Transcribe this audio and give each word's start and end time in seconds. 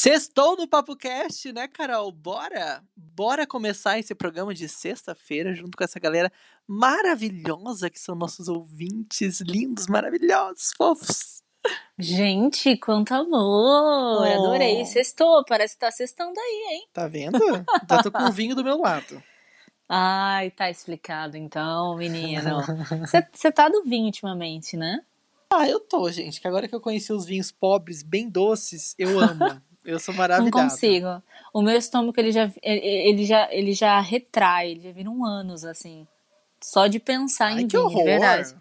Sextou 0.00 0.56
no 0.56 0.68
Papo 0.68 0.94
Cast, 0.94 1.52
né, 1.52 1.66
Carol? 1.66 2.12
Bora? 2.12 2.84
Bora 2.96 3.44
começar 3.44 3.98
esse 3.98 4.14
programa 4.14 4.54
de 4.54 4.68
sexta-feira 4.68 5.52
junto 5.52 5.76
com 5.76 5.82
essa 5.82 5.98
galera 5.98 6.30
maravilhosa 6.68 7.90
que 7.90 7.98
são 7.98 8.14
nossos 8.14 8.46
ouvintes, 8.46 9.40
lindos, 9.40 9.88
maravilhosos, 9.88 10.70
fofos. 10.76 11.42
Gente, 11.98 12.76
quanto 12.76 13.12
amor! 13.12 14.20
Oh. 14.20 14.44
Adorei. 14.44 14.86
Sextou, 14.86 15.44
parece 15.44 15.74
que 15.74 15.80
tá 15.80 15.90
sextando 15.90 16.38
aí, 16.38 16.76
hein? 16.76 16.88
Tá 16.92 17.08
vendo? 17.08 17.40
Já 17.90 18.00
tô 18.00 18.12
com 18.12 18.22
o 18.22 18.30
vinho 18.30 18.54
do 18.54 18.62
meu 18.62 18.78
lado. 18.78 19.20
Ai, 19.88 20.52
tá 20.52 20.70
explicado 20.70 21.36
então, 21.36 21.96
menino. 21.96 22.60
Você 23.32 23.50
tá 23.50 23.68
do 23.68 23.82
vinho 23.82 24.04
ultimamente, 24.04 24.76
né? 24.76 25.00
Ah, 25.52 25.68
eu 25.68 25.80
tô, 25.80 26.08
gente. 26.08 26.40
Que 26.40 26.46
agora 26.46 26.68
que 26.68 26.74
eu 26.74 26.80
conheci 26.80 27.12
os 27.12 27.24
vinhos 27.24 27.50
pobres, 27.50 28.04
bem 28.04 28.28
doces, 28.28 28.94
eu 28.96 29.18
amo. 29.18 29.60
Eu 29.88 29.98
sou 29.98 30.14
maravilhosa. 30.14 30.50
Não 30.56 30.68
consigo. 30.68 31.22
O 31.52 31.62
meu 31.62 31.76
estômago, 31.76 32.12
ele 32.20 32.30
já, 32.30 32.50
ele 32.62 33.24
já, 33.24 33.48
ele 33.50 33.72
já 33.72 33.98
retrai, 34.00 34.72
ele 34.72 34.80
já 34.80 34.92
vira 34.92 35.10
um 35.10 35.24
anos, 35.24 35.64
assim. 35.64 36.06
Só 36.62 36.86
de 36.86 36.98
pensar 36.98 37.46
Ai, 37.52 37.62
em 37.62 37.68
que 37.68 37.76
vinho, 37.76 37.84
horror. 37.88 37.98
de 37.98 38.04
verdade. 38.04 38.54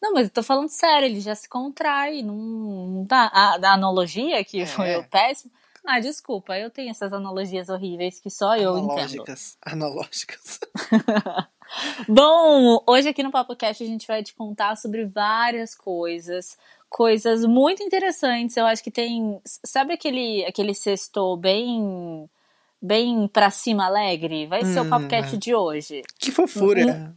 Não, 0.00 0.14
mas 0.14 0.24
eu 0.26 0.30
tô 0.30 0.42
falando 0.42 0.68
sério, 0.68 1.06
ele 1.06 1.20
já 1.20 1.34
se 1.34 1.48
contrai. 1.48 2.22
Não, 2.22 2.34
não 2.34 3.04
tá. 3.06 3.30
A, 3.32 3.54
a 3.56 3.74
analogia 3.74 4.44
que 4.44 4.60
É. 4.62 4.66
foi 4.66 4.96
o 4.96 5.04
péssimo. 5.04 5.52
Ah, 5.84 5.98
desculpa, 5.98 6.56
eu 6.56 6.70
tenho 6.70 6.90
essas 6.90 7.12
analogias 7.12 7.68
horríveis 7.68 8.20
que 8.20 8.30
só 8.30 8.56
eu 8.56 8.78
entendo. 8.78 8.92
Analógicas. 8.92 9.58
Analógicas. 9.66 10.60
Bom, 12.08 12.82
hoje 12.86 13.08
aqui 13.08 13.22
no 13.22 13.30
Papo 13.30 13.56
Cast 13.56 13.82
a 13.82 13.86
gente 13.86 14.06
vai 14.06 14.22
te 14.22 14.34
contar 14.34 14.76
sobre 14.76 15.06
várias 15.06 15.74
coisas, 15.74 16.56
coisas 16.92 17.44
muito 17.44 17.82
interessantes. 17.82 18.56
Eu 18.56 18.66
acho 18.66 18.84
que 18.84 18.90
tem, 18.90 19.40
sabe 19.64 19.94
aquele 19.94 20.44
aquele 20.44 20.74
sexto 20.74 21.36
bem 21.36 22.28
bem 22.80 23.26
pra 23.26 23.50
cima 23.50 23.86
alegre? 23.86 24.46
Vai 24.46 24.64
ser 24.64 24.80
o 24.80 24.84
Hum. 24.84 25.08
Cast 25.08 25.36
de 25.38 25.54
hoje. 25.54 26.02
Que 26.18 26.30
fofura. 26.30 27.16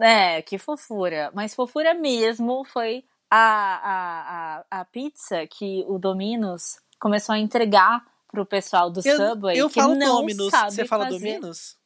É, 0.00 0.40
que 0.42 0.56
fofura. 0.56 1.30
Mas 1.34 1.54
fofura 1.54 1.94
mesmo 1.94 2.64
foi 2.64 3.04
a, 3.30 3.36
a, 3.38 4.64
a, 4.70 4.80
a 4.80 4.84
pizza 4.84 5.46
que 5.46 5.84
o 5.88 5.98
Domino's 5.98 6.78
começou 7.00 7.34
a 7.34 7.38
entregar 7.38 8.04
pro 8.30 8.46
pessoal 8.46 8.90
do 8.90 9.00
Eu, 9.04 9.16
Subway 9.16 9.58
eu 9.58 9.68
que 9.68 9.80
falo 9.80 9.94
não 9.94 10.16
Dominus. 10.20 10.52
Você 10.68 10.84
fala 10.84 11.04
fazer. 11.04 11.18
Dominus? 11.18 11.76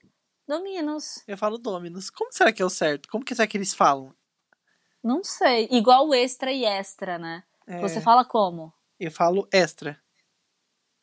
Domino's. 0.46 1.22
Eu 1.26 1.36
falo 1.36 1.58
Dominus. 1.58 2.10
Como 2.10 2.32
será 2.32 2.52
que 2.52 2.62
é 2.62 2.64
o 2.64 2.70
certo? 2.70 3.08
Como 3.08 3.24
que 3.24 3.34
será 3.34 3.46
que 3.46 3.56
eles 3.56 3.74
falam? 3.74 4.12
Não 5.06 5.22
sei. 5.22 5.68
Igual 5.70 6.08
o 6.08 6.14
extra 6.14 6.50
e 6.52 6.64
extra, 6.64 7.16
né? 7.18 7.44
É, 7.66 7.80
Você 7.80 8.00
fala 8.00 8.24
como? 8.24 8.72
Eu 8.98 9.10
falo 9.10 9.48
extra. 9.52 10.00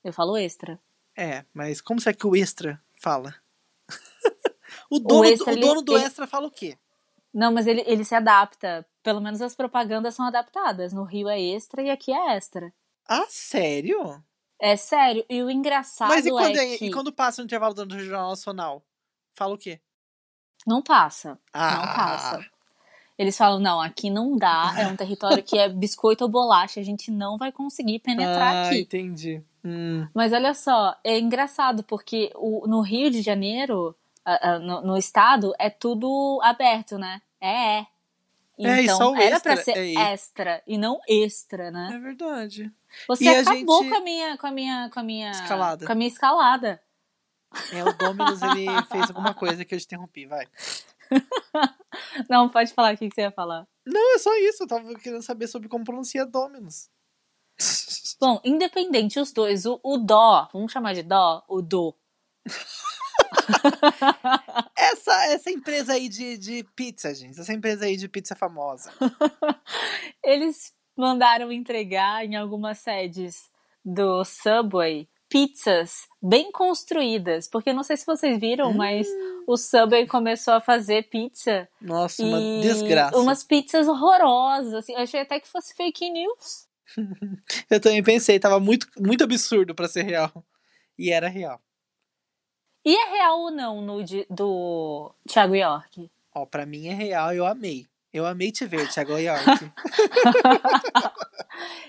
Eu 0.03 0.11
falo 0.11 0.35
extra. 0.35 0.79
É, 1.15 1.45
mas 1.53 1.79
como 1.79 2.01
será 2.01 2.13
que 2.15 2.27
o 2.27 2.35
extra 2.35 2.81
fala? 2.99 3.33
o 4.89 4.99
dono, 4.99 5.25
extra, 5.25 5.51
o 5.51 5.53
ele- 5.53 5.61
dono 5.61 5.81
do 5.81 5.95
ele- 5.95 6.05
extra 6.05 6.27
fala 6.27 6.47
o 6.47 6.51
quê? 6.51 6.77
Não, 7.33 7.51
mas 7.51 7.65
ele, 7.65 7.81
ele 7.87 8.03
se 8.03 8.13
adapta. 8.13 8.85
Pelo 9.01 9.21
menos 9.21 9.41
as 9.41 9.55
propagandas 9.55 10.15
são 10.15 10.25
adaptadas. 10.25 10.91
No 10.93 11.03
Rio 11.03 11.27
é 11.29 11.39
extra 11.39 11.81
e 11.81 11.89
aqui 11.89 12.11
é 12.13 12.35
extra. 12.35 12.73
Ah, 13.07 13.25
sério? 13.29 14.23
É 14.59 14.75
sério. 14.75 15.25
E 15.29 15.41
o 15.43 15.49
engraçado 15.49 16.09
Mas 16.09 16.25
e 16.25 16.29
quando, 16.29 16.57
é 16.57 16.73
é- 16.73 16.77
que 16.77 16.85
e 16.87 16.91
quando 16.91 17.11
passa 17.13 17.41
no 17.41 17.45
intervalo 17.45 17.73
do 17.73 17.99
Jornal 17.99 18.29
Nacional? 18.29 18.85
Fala 19.33 19.53
o 19.55 19.57
quê? 19.57 19.79
não 20.65 20.81
passa. 20.81 21.37
Ah, 21.51 21.75
Não 21.75 21.81
passa. 21.95 22.51
Eles 23.17 23.37
falam, 23.37 23.59
não, 23.59 23.79
aqui 23.79 24.09
não 24.09 24.35
dá. 24.37 24.73
É 24.77 24.87
um 24.87 24.95
território 24.95 25.43
que 25.43 25.57
é 25.57 25.69
biscoito 25.69 26.23
ou 26.23 26.29
bolacha. 26.29 26.79
A 26.79 26.83
gente 26.83 27.11
não 27.11 27.37
vai 27.37 27.51
conseguir 27.51 27.99
penetrar 27.99 28.55
Ah, 28.55 28.67
aqui. 28.67 28.81
entendi. 28.81 29.41
Hum. 29.63 30.07
Mas 30.13 30.33
olha 30.33 30.53
só, 30.53 30.95
é 31.03 31.19
engraçado 31.19 31.83
porque 31.83 32.31
o, 32.35 32.67
no 32.67 32.81
Rio 32.81 33.09
de 33.11 33.21
Janeiro, 33.21 33.95
no, 34.61 34.81
no 34.81 34.97
estado, 34.97 35.53
é 35.59 35.69
tudo 35.69 36.39
aberto, 36.43 36.97
né? 36.97 37.21
É, 37.39 37.79
é. 37.79 37.85
É, 38.59 38.83
Então 38.83 39.11
o 39.13 39.15
era 39.15 39.39
pra 39.39 39.57
ser 39.57 39.75
é 39.77 39.93
extra 40.13 40.61
e 40.67 40.77
não 40.77 40.99
extra, 41.07 41.71
né? 41.71 41.91
É 41.93 41.97
verdade. 41.99 42.71
Você 43.07 43.23
E 43.25 43.27
a 43.27 43.41
acabou 43.41 43.79
gente- 43.83 43.89
com 43.91 43.95
a 43.97 44.01
minha, 44.01 44.37
com 44.37 44.47
a 44.47 44.51
minha, 44.51 44.89
com 44.93 44.99
a 44.99 45.03
minha 45.03 45.31
Escalada. 45.31 45.85
com 45.85 45.91
a 45.91 45.95
minha 45.95 46.07
escalada. 46.09 46.81
É, 47.71 47.83
o 47.83 47.93
Dominus, 47.93 48.41
ele 48.41 48.65
fez 48.91 49.09
alguma 49.09 49.33
coisa 49.33 49.63
que 49.63 49.73
eu 49.75 49.79
te 49.79 49.85
interrompi, 49.85 50.25
vai. 50.25 50.47
Não, 52.29 52.49
pode 52.49 52.73
falar 52.73 52.93
o 52.93 52.97
que 52.97 53.09
que 53.09 53.15
você 53.15 53.21
ia 53.21 53.31
falar. 53.31 53.67
Não, 53.85 54.15
é 54.15 54.17
só 54.17 54.35
isso. 54.37 54.63
Eu 54.63 54.67
tava 54.67 54.93
querendo 54.95 55.21
saber 55.21 55.47
sobre 55.47 55.69
como 55.69 55.83
pronuncia 55.83 56.25
Dominus. 56.25 56.89
Bom, 58.19 58.39
independente 58.43 59.19
os 59.19 59.31
dois, 59.31 59.65
o, 59.65 59.79
o 59.83 59.97
dó, 59.97 60.49
vamos 60.53 60.71
chamar 60.71 60.93
de 60.93 61.03
dó, 61.03 61.43
o 61.47 61.61
do. 61.61 61.95
Essa, 64.75 65.25
essa 65.27 65.51
empresa 65.51 65.93
aí 65.93 66.07
de, 66.07 66.37
de 66.37 66.63
pizza, 66.75 67.13
gente. 67.13 67.39
Essa 67.39 67.53
empresa 67.53 67.85
aí 67.85 67.97
de 67.97 68.07
pizza 68.07 68.35
famosa. 68.35 68.91
Eles 70.23 70.73
mandaram 70.95 71.51
entregar 71.51 72.25
em 72.25 72.35
algumas 72.35 72.79
sedes 72.79 73.51
do 73.83 74.23
Subway 74.23 75.09
pizzas 75.33 76.07
bem 76.21 76.51
construídas, 76.51 77.47
porque 77.47 77.73
não 77.73 77.81
sei 77.81 77.97
se 77.97 78.05
vocês 78.05 78.39
viram, 78.39 78.69
Hum. 78.69 78.75
mas 78.75 79.07
o 79.47 79.57
Subway 79.57 80.05
começou 80.05 80.53
a 80.53 80.61
fazer 80.61 81.09
pizza 81.09 81.67
Nossa, 81.81 82.21
uma 82.23 82.39
desgraça. 82.61 83.17
umas 83.17 83.43
pizzas 83.43 83.87
horrorosas, 83.87 84.75
assim, 84.75 84.93
eu 84.93 84.99
achei 84.99 85.21
até 85.21 85.39
que 85.39 85.47
fosse 85.47 85.73
fake 85.73 86.07
news. 86.11 86.67
Eu 87.67 87.79
também 87.81 88.03
pensei, 88.03 88.39
tava 88.39 88.59
muito, 88.59 88.85
muito 88.99 89.23
absurdo 89.23 89.73
pra 89.73 89.87
ser 89.87 90.03
real. 90.03 90.31
E 90.99 91.09
era 91.11 91.27
real. 91.27 91.59
E 92.85 92.95
é 92.95 93.09
real 93.17 93.39
ou 93.39 93.49
não 93.49 93.79
o 93.79 93.81
nude 93.81 94.27
do 94.29 95.11
Thiago 95.27 95.55
York? 95.55 96.11
Ó, 96.35 96.45
pra 96.45 96.63
mim 96.67 96.89
é 96.89 96.93
real, 96.93 97.33
eu 97.33 97.47
amei. 97.47 97.87
Eu 98.13 98.27
amei 98.27 98.51
te 98.51 98.67
ver, 98.67 98.87
Thiago 98.91 99.17
York. 99.17 99.41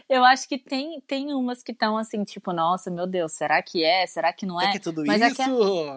Eu 0.09 0.25
acho 0.25 0.49
que 0.49 0.59
tem, 0.59 1.01
tem 1.07 1.33
umas 1.33 1.63
que 1.63 1.73
estão 1.73 1.97
assim, 1.97 2.25
tipo, 2.25 2.53
nossa, 2.53 2.91
meu 2.91 3.07
Deus, 3.07 3.33
será 3.33 3.63
que 3.63 3.83
é? 3.83 4.07
Será 4.07 4.33
que 4.33 4.45
não 4.45 4.61
É 4.61 4.67
é? 4.67 4.73
que 4.73 4.81
tudo 4.81 5.03
Mas 5.07 5.23
isso. 5.23 5.43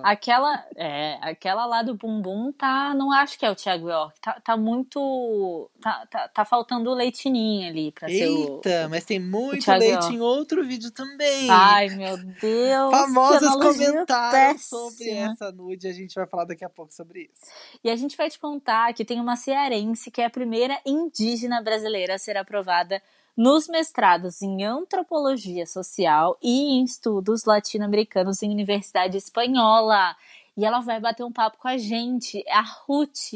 Aquela, 0.04 0.66
é, 0.76 1.18
aquela 1.22 1.66
lá 1.66 1.84
do 1.84 1.96
bumbum 1.96 2.52
tá, 2.52 2.94
não 2.94 3.12
acho 3.12 3.38
que 3.38 3.46
é 3.46 3.52
o 3.52 3.56
Thiago 3.56 3.90
York, 3.90 4.20
tá, 4.22 4.40
tá 4.44 4.58
muito, 4.58 5.70
tá, 5.82 6.06
tá, 6.10 6.28
tá 6.30 6.46
faltando 6.46 6.94
leitinho 6.94 7.68
ali 7.68 7.92
pra 7.92 8.08
ser 8.08 8.28
o... 8.30 8.56
Eita, 8.56 8.88
mas 8.90 9.04
tem 9.04 9.20
muito 9.20 9.70
leite 9.72 9.94
York. 9.94 10.16
em 10.16 10.22
outro 10.22 10.66
vídeo 10.66 10.92
também. 10.92 11.50
Ai, 11.50 11.90
meu 11.90 12.18
Deus, 12.18 12.92
Famosos 12.92 13.56
comentários 13.56 14.66
sobre 14.66 15.10
essa 15.10 15.52
nude. 15.52 15.88
A 15.88 15.94
gente 15.94 16.16
vai 16.16 16.26
falar 16.26 16.46
daqui 16.46 16.64
a 16.64 16.70
pouco 16.70 16.94
sobre 16.94 17.24
isso. 17.24 17.52
E 17.84 17.90
a 17.90 17.96
gente 17.96 18.16
vai 18.16 18.30
te 18.30 18.40
contar 18.40 18.94
que 18.94 19.04
tem 19.06 19.20
uma 19.20 19.36
cearense 19.36 20.10
que 20.10 20.22
é 20.22 20.26
a 20.26 20.30
primeira 20.30 20.80
indígena 20.86 21.62
brasileira 21.62 22.16
a 22.16 22.18
ser 22.18 22.38
aprovada 22.38 23.02
nos 23.38 23.68
mestrados 23.68 24.42
em 24.42 24.66
antropologia 24.66 25.68
social 25.68 26.36
e 26.42 26.80
em 26.80 26.84
estudos 26.84 27.46
latino-americanos 27.46 28.42
em 28.42 28.50
universidade 28.50 29.16
espanhola. 29.16 30.16
E 30.58 30.66
ela 30.66 30.80
vai 30.80 31.00
bater 31.00 31.24
um 31.24 31.32
papo 31.32 31.60
com 31.60 31.68
a 31.68 31.78
gente, 31.78 32.44
é 32.48 32.54
a 32.54 32.62
Ruth. 32.62 33.34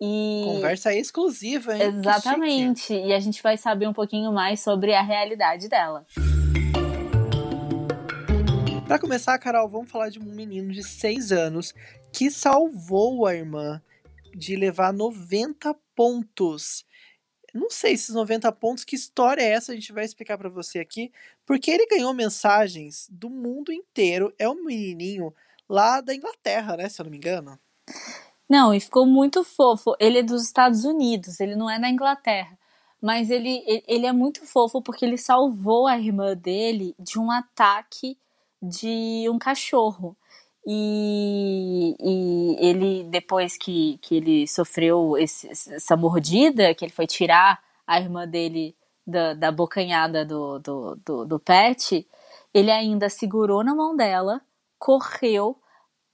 E 0.00 0.42
Conversa 0.44 0.94
exclusiva, 0.94 1.76
hein? 1.76 1.82
Exatamente. 1.82 2.94
E 2.94 3.12
a 3.12 3.20
gente 3.20 3.42
vai 3.42 3.58
saber 3.58 3.86
um 3.86 3.92
pouquinho 3.92 4.32
mais 4.32 4.60
sobre 4.60 4.94
a 4.94 5.02
realidade 5.02 5.68
dela. 5.68 6.06
Pra 8.86 8.98
começar, 8.98 9.36
Carol, 9.38 9.68
vamos 9.68 9.90
falar 9.90 10.08
de 10.08 10.18
um 10.18 10.24
menino 10.24 10.72
de 10.72 10.82
6 10.82 11.32
anos 11.32 11.74
que 12.10 12.30
salvou 12.30 13.26
a 13.26 13.34
irmã 13.34 13.82
de 14.34 14.56
levar 14.56 14.92
90 14.92 15.74
pontos. 15.94 16.86
Não 17.56 17.70
sei 17.70 17.94
esses 17.94 18.14
90 18.14 18.50
pontos, 18.52 18.84
que 18.84 18.94
história 18.94 19.42
é 19.42 19.52
essa? 19.52 19.72
A 19.72 19.74
gente 19.74 19.92
vai 19.92 20.04
explicar 20.04 20.36
pra 20.36 20.48
você 20.48 20.78
aqui. 20.78 21.10
Porque 21.44 21.70
ele 21.70 21.86
ganhou 21.86 22.12
mensagens 22.12 23.08
do 23.10 23.30
mundo 23.30 23.72
inteiro. 23.72 24.32
É 24.38 24.48
um 24.48 24.64
menininho 24.64 25.34
lá 25.68 26.00
da 26.00 26.14
Inglaterra, 26.14 26.76
né? 26.76 26.88
Se 26.88 27.00
eu 27.00 27.04
não 27.04 27.10
me 27.10 27.16
engano. 27.16 27.58
Não, 28.48 28.72
e 28.72 28.78
ficou 28.78 29.06
muito 29.06 29.42
fofo. 29.42 29.96
Ele 29.98 30.18
é 30.18 30.22
dos 30.22 30.42
Estados 30.44 30.84
Unidos, 30.84 31.40
ele 31.40 31.56
não 31.56 31.68
é 31.68 31.80
da 31.80 31.88
Inglaterra. 31.88 32.56
Mas 33.00 33.30
ele, 33.30 33.62
ele 33.86 34.06
é 34.06 34.12
muito 34.12 34.46
fofo 34.46 34.80
porque 34.80 35.04
ele 35.04 35.18
salvou 35.18 35.86
a 35.86 35.98
irmã 35.98 36.36
dele 36.36 36.94
de 36.98 37.18
um 37.18 37.30
ataque 37.30 38.16
de 38.62 39.26
um 39.30 39.38
cachorro. 39.38 40.16
E, 40.66 41.94
e 42.00 42.56
ele, 42.58 43.04
depois 43.04 43.56
que, 43.56 43.98
que 44.02 44.16
ele 44.16 44.48
sofreu 44.48 45.16
esse- 45.16 45.48
essa 45.48 45.96
mordida, 45.96 46.74
que 46.74 46.84
ele 46.84 46.92
foi 46.92 47.06
tirar 47.06 47.62
a 47.86 48.00
irmã 48.00 48.26
dele 48.26 48.74
da, 49.06 49.32
da 49.34 49.52
bocanhada 49.52 50.24
do, 50.24 50.58
do, 50.58 50.96
do, 50.96 51.24
do 51.24 51.38
pet, 51.38 52.04
ele 52.52 52.72
ainda 52.72 53.08
segurou 53.08 53.62
na 53.62 53.76
mão 53.76 53.96
dela, 53.96 54.40
correu 54.76 55.56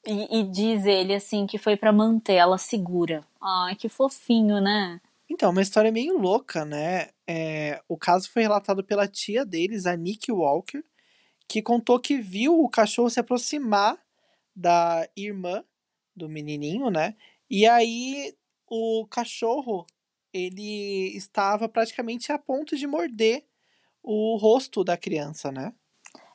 e, 0.06 0.40
e 0.40 0.42
diz 0.44 0.84
ele 0.84 1.14
assim 1.14 1.46
que 1.46 1.56
foi 1.56 1.76
para 1.76 1.92
manter 1.92 2.34
ela 2.34 2.58
segura. 2.58 3.24
Ai, 3.40 3.74
que 3.74 3.88
fofinho, 3.88 4.60
né? 4.60 5.00
Então, 5.30 5.50
uma 5.50 5.62
história 5.62 5.90
meio 5.90 6.18
louca, 6.18 6.62
né? 6.62 7.08
É, 7.26 7.80
o 7.88 7.96
caso 7.96 8.30
foi 8.30 8.42
relatado 8.42 8.84
pela 8.84 9.08
tia 9.08 9.46
deles, 9.46 9.86
a 9.86 9.96
Nick 9.96 10.30
Walker, 10.30 10.84
que 11.48 11.62
contou 11.62 11.98
que 11.98 12.18
viu 12.18 12.60
o 12.62 12.68
cachorro 12.68 13.08
se 13.08 13.18
aproximar 13.18 13.96
da 14.54 15.08
irmã 15.16 15.64
do 16.14 16.28
menininho, 16.28 16.90
né? 16.90 17.14
E 17.50 17.66
aí 17.66 18.34
o 18.66 19.06
cachorro 19.10 19.86
ele 20.32 21.14
estava 21.16 21.68
praticamente 21.68 22.32
a 22.32 22.38
ponto 22.38 22.76
de 22.76 22.86
morder 22.86 23.44
o 24.02 24.36
rosto 24.36 24.82
da 24.82 24.96
criança, 24.96 25.52
né? 25.52 25.72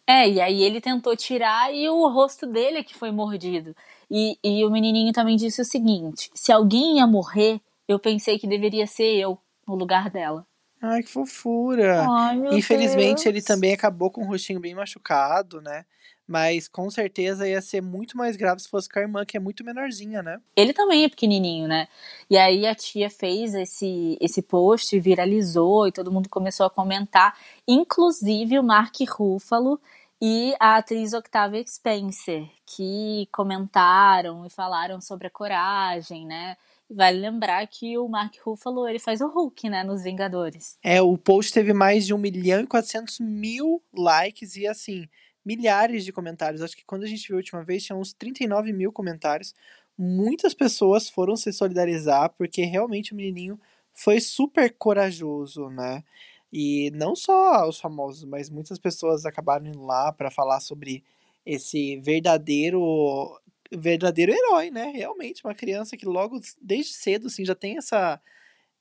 É, 0.05 0.29
e 0.29 0.39
aí 0.39 0.63
ele 0.63 0.79
tentou 0.79 1.15
tirar 1.17 1.73
e 1.73 1.89
o 1.89 2.07
rosto 2.07 2.47
dele 2.47 2.77
é 2.77 2.83
que 2.83 2.95
foi 2.95 3.11
mordido. 3.11 3.75
E, 4.09 4.37
e 4.41 4.63
o 4.63 4.69
menininho 4.69 5.11
também 5.11 5.35
disse 5.35 5.61
o 5.61 5.65
seguinte: 5.65 6.31
se 6.33 6.51
alguém 6.51 6.97
ia 6.97 7.07
morrer, 7.07 7.59
eu 7.87 7.99
pensei 7.99 8.39
que 8.39 8.47
deveria 8.47 8.87
ser 8.87 9.17
eu 9.17 9.37
no 9.67 9.75
lugar 9.75 10.09
dela. 10.09 10.47
Ai, 10.81 11.03
que 11.03 11.09
fofura! 11.09 12.07
Ai, 12.07 12.39
Infelizmente, 12.51 13.23
Deus. 13.23 13.25
ele 13.25 13.41
também 13.41 13.73
acabou 13.73 14.09
com 14.09 14.21
o 14.21 14.27
rostinho 14.27 14.59
bem 14.59 14.75
machucado, 14.75 15.59
né? 15.59 15.85
Mas 16.27 16.67
com 16.67 16.89
certeza 16.89 17.47
ia 17.47 17.61
ser 17.61 17.81
muito 17.81 18.17
mais 18.17 18.35
grave 18.35 18.61
se 18.61 18.69
fosse 18.69 18.89
com 18.89 18.99
a 18.99 19.01
irmã, 19.01 19.25
que 19.25 19.37
é 19.37 19.39
muito 19.39 19.63
menorzinha, 19.63 20.21
né? 20.21 20.41
Ele 20.55 20.73
também 20.73 21.05
é 21.05 21.09
pequenininho, 21.09 21.67
né? 21.67 21.87
E 22.29 22.37
aí 22.37 22.67
a 22.67 22.75
tia 22.75 23.09
fez 23.09 23.55
esse, 23.55 24.17
esse 24.19 24.41
post, 24.41 24.99
viralizou 24.99 25.87
e 25.87 25.91
todo 25.91 26.11
mundo 26.11 26.27
começou 26.27 26.65
a 26.65 26.69
comentar, 26.69 27.37
inclusive 27.65 28.59
o 28.59 28.63
Mark 28.63 28.95
Ruffalo 29.09 29.79
e 30.21 30.53
a 30.59 30.77
atriz 30.77 31.13
Octavia 31.13 31.63
Spencer, 31.65 32.49
que 32.65 33.27
comentaram 33.31 34.45
e 34.45 34.49
falaram 34.49 34.99
sobre 34.99 35.27
a 35.27 35.31
coragem, 35.31 36.25
né? 36.25 36.57
Vale 36.89 37.19
lembrar 37.19 37.67
que 37.67 37.97
o 37.97 38.07
Mark 38.07 38.33
Ruffalo, 38.43 38.87
ele 38.87 38.97
faz 38.97 39.19
o 39.19 39.27
Hulk, 39.27 39.69
né, 39.69 39.83
nos 39.83 40.03
Vingadores. 40.03 40.77
É, 40.81 41.01
o 41.01 41.17
post 41.17 41.53
teve 41.53 41.73
mais 41.73 42.05
de 42.05 42.13
1 42.13 42.17
milhão 42.17 42.61
e 42.61 42.67
400 42.67 43.19
mil 43.19 43.83
likes 43.93 44.55
e, 44.55 44.65
assim, 44.65 45.07
milhares 45.47 46.03
de 46.03 46.11
comentários. 46.11 46.61
Acho 46.61 46.75
que 46.75 46.83
quando 46.83 47.03
a 47.03 47.07
gente 47.07 47.25
viu 47.25 47.37
a 47.37 47.39
última 47.39 47.63
vez, 47.63 47.85
tinha 47.85 47.95
uns 47.95 48.11
39 48.11 48.73
mil 48.73 48.91
comentários. 48.91 49.55
Muitas 49.97 50.53
pessoas 50.53 51.09
foram 51.09 51.37
se 51.37 51.53
solidarizar, 51.53 52.31
porque 52.37 52.63
realmente 52.65 53.13
o 53.13 53.15
menininho 53.15 53.57
foi 53.93 54.19
super 54.19 54.75
corajoso, 54.77 55.69
né? 55.69 56.03
E 56.51 56.91
não 56.91 57.15
só 57.15 57.67
os 57.67 57.79
famosos, 57.79 58.25
mas 58.25 58.49
muitas 58.49 58.77
pessoas 58.77 59.25
acabaram 59.25 59.67
indo 59.67 59.81
lá 59.85 60.11
para 60.11 60.29
falar 60.29 60.59
sobre 60.59 61.01
esse 61.45 61.95
verdadeiro 62.01 63.39
verdadeiro 63.71 64.33
herói, 64.33 64.69
né? 64.69 64.91
Realmente, 64.93 65.45
uma 65.45 65.55
criança 65.55 65.95
que 65.95 66.05
logo 66.05 66.39
desde 66.61 66.93
cedo 66.93 67.27
assim 67.27 67.45
já 67.45 67.55
tem 67.55 67.77
essa 67.77 68.19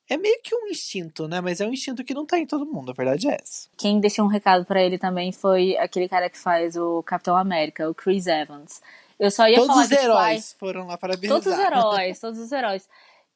é 0.08 0.16
meio 0.16 0.40
que 0.42 0.54
um 0.54 0.68
instinto, 0.68 1.26
né? 1.26 1.40
Mas 1.40 1.60
é 1.60 1.66
um 1.66 1.72
instinto 1.72 2.04
que 2.04 2.14
não 2.14 2.24
tá 2.24 2.38
em 2.38 2.46
todo 2.46 2.66
mundo, 2.66 2.90
a 2.90 2.94
verdade 2.94 3.28
é 3.28 3.38
essa. 3.40 3.68
Quem 3.76 4.00
deixou 4.00 4.24
um 4.24 4.28
recado 4.28 4.64
para 4.64 4.82
ele 4.82 4.98
também 4.98 5.32
foi 5.32 5.76
aquele 5.78 6.08
cara 6.08 6.30
que 6.30 6.38
faz 6.38 6.76
o 6.76 7.02
Capitão 7.02 7.36
América, 7.36 7.88
o 7.88 7.94
Chris 7.94 8.26
Evans. 8.26 8.80
Eu 9.18 9.30
só 9.30 9.48
ia 9.48 9.56
Todos 9.56 9.68
falar 9.68 9.82
os 9.82 9.88
que 9.88 9.96
tipo, 9.96 10.06
heróis 10.06 10.56
foram 10.58 10.86
lá 10.86 10.98
parabenizar. 10.98 11.42
Todos 11.42 11.58
os 11.58 11.64
heróis, 11.64 12.20
todos 12.20 12.38
os 12.38 12.52
heróis. 12.52 12.88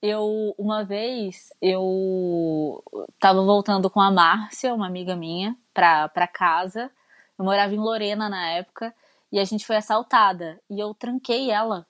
Eu, 0.02 0.54
uma 0.56 0.82
vez, 0.82 1.52
eu 1.60 2.82
tava 3.18 3.42
voltando 3.42 3.90
com 3.90 4.00
a 4.00 4.10
Márcia, 4.10 4.72
uma 4.74 4.86
amiga 4.86 5.14
minha, 5.14 5.56
pra, 5.74 6.08
pra 6.08 6.26
casa. 6.26 6.90
Eu 7.38 7.44
morava 7.44 7.74
em 7.74 7.78
Lorena 7.78 8.28
na 8.28 8.50
época. 8.50 8.94
E 9.32 9.38
a 9.38 9.44
gente 9.44 9.66
foi 9.66 9.76
assaltada. 9.76 10.60
E 10.70 10.78
eu 10.80 10.94
tranquei 10.94 11.50
ela. 11.50 11.86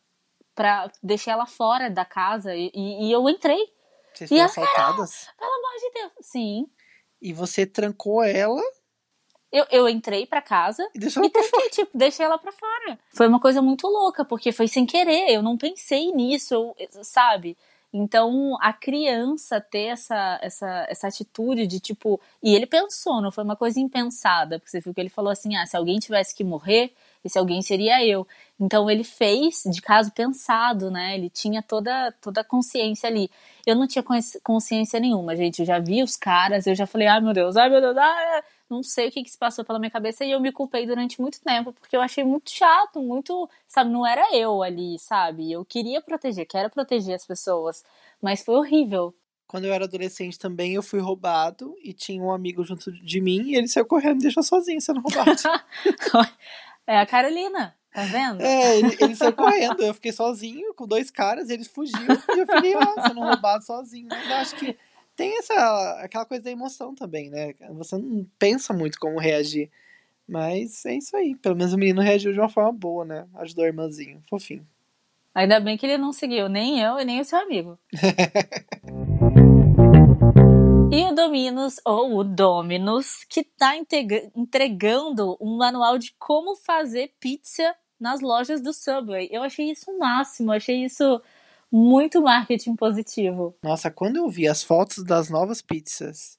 Pra, 0.55 0.91
deixei 1.03 1.33
ela 1.33 1.47
fora 1.47 1.89
da 1.89 2.05
casa. 2.05 2.55
E, 2.55 2.71
e 2.75 3.13
eu 3.13 3.29
entrei. 3.29 3.61
Vocês 4.15 4.29
foram 4.29 4.45
as 4.45 4.51
assaltadas? 4.59 5.29
Pelo 5.39 5.53
amor 5.53 5.79
de 5.81 5.91
Deus. 5.95 6.13
Sim. 6.21 6.67
E 7.21 7.33
você 7.33 7.67
trancou 7.67 8.23
ela 8.23 8.63
Eu, 9.53 9.67
eu 9.71 9.89
entrei 9.89 10.27
pra 10.27 10.41
casa 10.41 10.89
e 10.95 10.99
deixou 10.99 11.25
e 11.25 11.29
tranquei, 11.31 11.69
tipo, 11.71 11.91
deixei 11.97 12.25
ela 12.25 12.39
pra 12.39 12.53
fora. 12.53 12.99
Foi 13.15 13.27
uma 13.27 13.41
coisa 13.41 13.61
muito 13.61 13.87
louca, 13.87 14.25
porque 14.25 14.53
foi 14.53 14.69
sem 14.69 14.87
querer, 14.87 15.29
eu 15.31 15.43
não 15.43 15.59
pensei 15.59 16.13
nisso, 16.13 16.55
eu- 16.55 17.05
sabe? 17.05 17.59
Então, 17.93 18.57
a 18.61 18.73
criança 18.73 19.61
ter 19.61 19.87
essa, 19.87 20.39
essa, 20.43 20.87
essa 20.89 21.09
atitude 21.09 21.67
de 21.67 21.81
tipo. 21.81 22.21
E 22.43 22.55
ele 22.55 22.67
pensou, 22.67 23.21
não 23.21 23.33
foi 23.33 23.43
uma 23.43 23.57
coisa 23.57 23.81
impensada, 23.81 24.59
porque 24.59 24.71
você 24.71 24.81
viu 24.81 24.95
que 24.95 25.01
ele 25.01 25.09
falou 25.09 25.31
assim: 25.33 25.57
ah, 25.57 25.67
se 25.67 25.77
alguém 25.77 25.99
tivesse 25.99 26.35
que 26.35 26.45
morrer, 26.45 26.93
esse 27.25 27.39
alguém 27.39 27.61
seria 27.63 28.05
eu. 28.07 28.27
Então, 28.61 28.89
ele 28.89 29.03
fez 29.03 29.63
de 29.67 29.83
caso 29.83 30.13
pensado, 30.13 30.91
né? 30.91 31.15
Ele 31.17 31.29
tinha 31.29 31.63
toda, 31.63 32.13
toda 32.21 32.43
a 32.43 32.45
consciência 32.45 33.09
ali. 33.09 33.29
Eu 33.67 33.75
não 33.75 33.87
tinha 33.89 34.03
consci- 34.03 34.41
consciência 34.41 35.01
nenhuma, 35.01 35.35
gente. 35.35 35.61
Eu 35.61 35.67
já 35.67 35.79
vi 35.81 36.03
os 36.03 36.17
caras, 36.17 36.67
eu 36.67 36.75
já 36.77 36.87
falei: 36.87 37.09
ai 37.09 37.21
meu 37.21 37.33
Deus, 37.33 37.57
ai 37.57 37.69
meu 37.69 37.81
Deus, 37.81 37.97
ai, 37.97 38.43
não 38.71 38.83
sei 38.83 39.09
o 39.09 39.11
que, 39.11 39.23
que 39.25 39.31
se 39.31 39.37
passou 39.37 39.65
pela 39.65 39.79
minha 39.79 39.91
cabeça 39.91 40.25
e 40.25 40.31
eu 40.31 40.41
me 40.41 40.53
culpei 40.53 40.87
durante 40.87 41.21
muito 41.21 41.41
tempo, 41.41 41.73
porque 41.73 41.97
eu 41.97 42.01
achei 42.01 42.23
muito 42.23 42.51
chato, 42.51 43.03
muito, 43.03 43.49
sabe, 43.67 43.91
não 43.91 44.07
era 44.07 44.35
eu 44.35 44.63
ali, 44.63 44.99
sabe? 44.99 45.51
Eu 45.51 45.65
queria 45.65 46.01
proteger, 46.01 46.47
quero 46.47 46.71
proteger 46.71 47.17
as 47.17 47.27
pessoas, 47.27 47.85
mas 48.23 48.45
foi 48.45 48.55
horrível. 48.55 49.13
Quando 49.47 49.65
eu 49.65 49.73
era 49.73 49.85
adolescente 49.85 50.39
também, 50.39 50.75
eu 50.75 50.83
fui 50.83 51.01
roubado 51.01 51.75
e 51.83 51.93
tinha 51.93 52.23
um 52.23 52.31
amigo 52.31 52.63
junto 52.63 52.93
de 52.93 53.21
mim 53.21 53.49
e 53.49 53.57
ele 53.57 53.67
saiu 53.67 53.85
correndo 53.85 54.21
e 54.21 54.23
deixou 54.23 54.45
sozinho 54.45 54.81
sendo 54.81 55.01
roubado. 55.01 55.33
É 56.87 56.99
a 56.99 57.07
Carolina, 57.07 57.77
tá 57.95 58.03
vendo? 58.03 58.41
é, 58.43 58.79
ele, 58.79 58.97
ele 58.99 59.15
saiu 59.15 59.33
correndo, 59.33 59.81
eu 59.81 59.95
fiquei 59.95 60.11
sozinho 60.11 60.75
com 60.75 60.89
dois 60.89 61.09
caras, 61.09 61.49
eles 61.51 61.69
fugiram 61.69 62.21
e 62.35 62.39
eu 62.41 62.47
fiquei 62.47 62.75
lá 62.75 63.07
sendo 63.07 63.21
roubado 63.21 63.65
sozinho. 63.65 64.09
Mas 64.09 64.29
eu 64.29 64.37
acho 64.37 64.57
que 64.57 64.77
tem 65.21 65.37
essa 65.37 66.01
aquela 66.03 66.25
coisa 66.25 66.43
da 66.43 66.51
emoção 66.51 66.95
também, 66.95 67.29
né? 67.29 67.53
Você 67.75 67.99
não 67.99 68.27
pensa 68.39 68.73
muito 68.73 68.99
como 68.99 69.19
reagir. 69.21 69.71
Mas 70.27 70.87
é 70.87 70.95
isso 70.95 71.15
aí. 71.15 71.35
Pelo 71.35 71.57
menos 71.57 71.75
o 71.75 71.77
menino 71.77 72.01
reagiu 72.01 72.33
de 72.33 72.39
uma 72.41 72.49
forma 72.49 72.73
boa, 72.73 73.05
né? 73.05 73.27
Ajudou 73.35 73.65
o 73.65 73.67
irmãzinho. 73.69 74.23
Fofinho. 74.31 74.67
Ainda 75.35 75.61
bem 75.61 75.77
que 75.77 75.85
ele 75.85 75.99
não 75.99 76.11
seguiu 76.11 76.49
nem 76.49 76.81
eu 76.81 76.99
e 76.99 77.05
nem 77.05 77.21
o 77.21 77.25
seu 77.25 77.39
amigo. 77.39 77.79
E 80.93 81.05
o 81.05 81.15
Dominus, 81.15 81.77
ou 81.85 82.17
o 82.19 82.25
Dominus, 82.25 83.23
que 83.29 83.45
tá 83.45 83.77
integra- 83.77 84.29
entregando 84.35 85.37
um 85.41 85.57
manual 85.57 85.97
de 85.99 86.13
como 86.19 86.57
fazer 86.57 87.13
pizza 87.21 87.77
nas 87.99 88.21
lojas 88.21 88.61
do 88.61 88.73
Subway. 88.73 89.29
Eu 89.31 89.45
achei 89.45 89.71
isso 89.71 89.89
o 89.89 89.99
máximo, 90.01 90.51
achei 90.51 90.85
isso 90.85 91.23
muito 91.71 92.21
marketing 92.21 92.75
positivo. 92.75 93.57
Nossa, 93.63 93.91
quando 93.91 94.17
eu 94.17 94.29
vi 94.29 94.49
as 94.49 94.63
fotos 94.63 95.05
das 95.05 95.31
novas 95.31 95.63
pizzas 95.63 96.39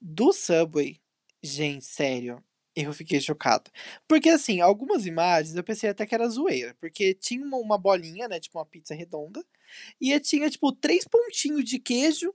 do 0.00 0.32
Subway, 0.32 1.00
gente, 1.42 1.84
sério, 1.84 2.42
eu 2.76 2.92
fiquei 2.92 3.20
chocado. 3.20 3.70
Porque, 4.06 4.28
assim, 4.28 4.60
algumas 4.60 5.06
imagens 5.06 5.56
eu 5.56 5.64
pensei 5.64 5.88
até 5.88 6.04
que 6.04 6.14
era 6.14 6.28
zoeira. 6.28 6.76
Porque 6.78 7.14
tinha 7.14 7.44
uma, 7.44 7.78
bolinha, 7.78 8.28
né? 8.28 8.38
Tipo 8.38 8.58
uma 8.58 8.66
pizza 8.66 8.94
redonda. 8.94 9.42
E 10.00 10.18
tinha, 10.20 10.50
tipo, 10.50 10.70
três 10.72 11.04
pontinhos 11.08 11.64
de 11.64 11.78
queijo, 11.78 12.34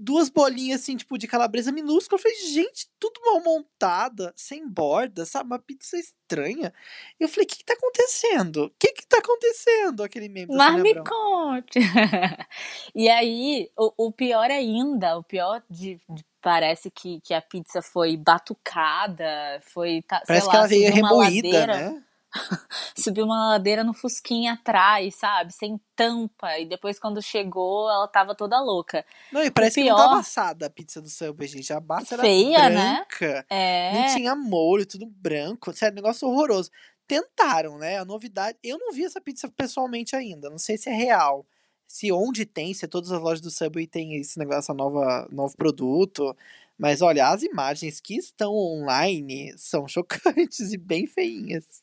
duas 0.00 0.30
bolinhas, 0.30 0.80
assim, 0.80 0.96
tipo, 0.96 1.18
de 1.18 1.28
calabresa 1.28 1.70
minúscula. 1.70 2.18
Eu 2.18 2.22
falei, 2.22 2.38
gente, 2.38 2.88
tudo 2.98 3.20
mal 3.24 3.42
montada, 3.42 4.32
sem 4.34 4.66
borda, 4.66 5.26
sabe? 5.26 5.46
Uma 5.46 5.58
pizza 5.58 5.96
estranha. 5.98 6.72
Eu 7.18 7.28
falei, 7.28 7.44
o 7.44 7.48
que 7.48 7.58
que 7.58 7.64
tá 7.64 7.74
acontecendo? 7.74 8.64
O 8.64 8.70
que 8.78 8.92
que 8.92 9.06
tá 9.06 9.18
acontecendo? 9.18 10.02
Aquele 10.02 10.28
meme 10.28 10.46
do 10.46 10.56
Mas 10.56 10.82
me 10.82 10.94
conte! 10.94 11.78
e 12.94 13.08
aí, 13.08 13.70
o, 13.76 14.06
o 14.06 14.12
pior 14.12 14.50
ainda, 14.50 15.18
o 15.18 15.22
pior 15.22 15.62
de, 15.68 16.00
de- 16.08 16.24
parece 16.40 16.90
que, 16.90 17.20
que 17.20 17.34
a 17.34 17.42
pizza 17.42 17.82
foi 17.82 18.16
batucada, 18.16 19.60
foi, 19.62 20.02
tá, 20.02 20.22
Parece 20.26 20.44
sei 20.46 20.50
que 20.50 20.56
lá, 20.56 20.60
ela 20.60 20.68
veio 20.68 20.92
remoída, 20.92 21.48
ladeira, 21.48 21.92
né? 21.92 22.02
subiu 22.96 23.24
uma 23.24 23.48
ladeira 23.50 23.82
no 23.84 23.92
fusquinha 23.92 24.52
atrás, 24.54 25.14
sabe? 25.16 25.52
Sem 25.52 25.80
tampa. 25.96 26.58
E 26.58 26.66
depois, 26.66 26.98
quando 26.98 27.20
chegou, 27.22 27.88
ela 27.90 28.06
tava 28.08 28.34
toda 28.34 28.60
louca. 28.60 29.04
Não, 29.32 29.42
e 29.42 29.50
parece 29.50 29.80
que 29.82 29.88
não 29.88 29.96
pior- 29.96 30.06
tava 30.08 30.20
assada 30.20 30.66
a 30.66 30.70
pizza 30.70 31.00
do 31.00 31.08
Subway, 31.08 31.48
gente. 31.48 31.72
A 31.72 31.80
massa 31.80 32.14
era 32.14 32.22
Feia, 32.22 32.68
né? 32.70 32.94
branca. 33.08 33.46
É. 33.50 33.92
Não 33.94 34.14
tinha 34.14 34.34
molho, 34.34 34.86
tudo 34.86 35.06
branco. 35.06 35.72
Sério, 35.72 35.94
negócio 35.96 36.28
horroroso. 36.28 36.70
Tentaram, 37.06 37.76
né? 37.78 37.98
A 37.98 38.04
novidade. 38.04 38.56
Eu 38.62 38.78
não 38.78 38.92
vi 38.92 39.04
essa 39.04 39.20
pizza 39.20 39.48
pessoalmente 39.48 40.14
ainda. 40.14 40.48
Não 40.48 40.58
sei 40.58 40.76
se 40.76 40.88
é 40.88 40.92
real. 40.94 41.44
Se 41.86 42.12
onde 42.12 42.46
tem, 42.46 42.72
se 42.72 42.86
todas 42.86 43.10
as 43.10 43.20
lojas 43.20 43.40
do 43.40 43.50
Subway 43.50 43.84
tem 43.86 44.14
esse 44.14 44.38
negócio, 44.38 44.60
essa 44.60 44.74
nova, 44.74 45.26
novo 45.32 45.56
produto. 45.56 46.36
Mas 46.78 47.02
olha, 47.02 47.28
as 47.28 47.42
imagens 47.42 48.00
que 48.00 48.16
estão 48.16 48.54
online 48.54 49.52
são 49.58 49.86
chocantes 49.88 50.72
e 50.72 50.78
bem 50.78 51.06
feinhas. 51.06 51.82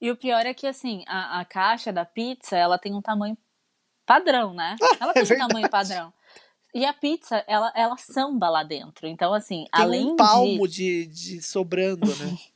E 0.00 0.10
o 0.10 0.16
pior 0.16 0.46
é 0.46 0.54
que, 0.54 0.66
assim, 0.66 1.04
a, 1.06 1.40
a 1.40 1.44
caixa 1.44 1.92
da 1.92 2.04
pizza, 2.04 2.56
ela 2.56 2.78
tem 2.78 2.94
um 2.94 3.02
tamanho 3.02 3.36
padrão, 4.06 4.54
né? 4.54 4.76
Ela 4.98 5.12
tem 5.12 5.22
um 5.22 5.24
É 5.24 5.28
verdade. 5.28 5.48
tamanho 5.48 5.70
padrão. 5.70 6.12
E 6.74 6.84
a 6.84 6.92
pizza, 6.92 7.44
ela, 7.46 7.72
ela 7.74 7.96
samba 7.96 8.48
lá 8.48 8.62
dentro. 8.62 9.06
Então, 9.06 9.34
assim, 9.34 9.66
Tem 9.72 9.84
além 9.84 10.06
um 10.12 10.16
palmo 10.16 10.66
de. 10.68 11.06
de, 11.06 11.36
de 11.36 11.42
sobrando, 11.42 12.06
né? 12.16 12.36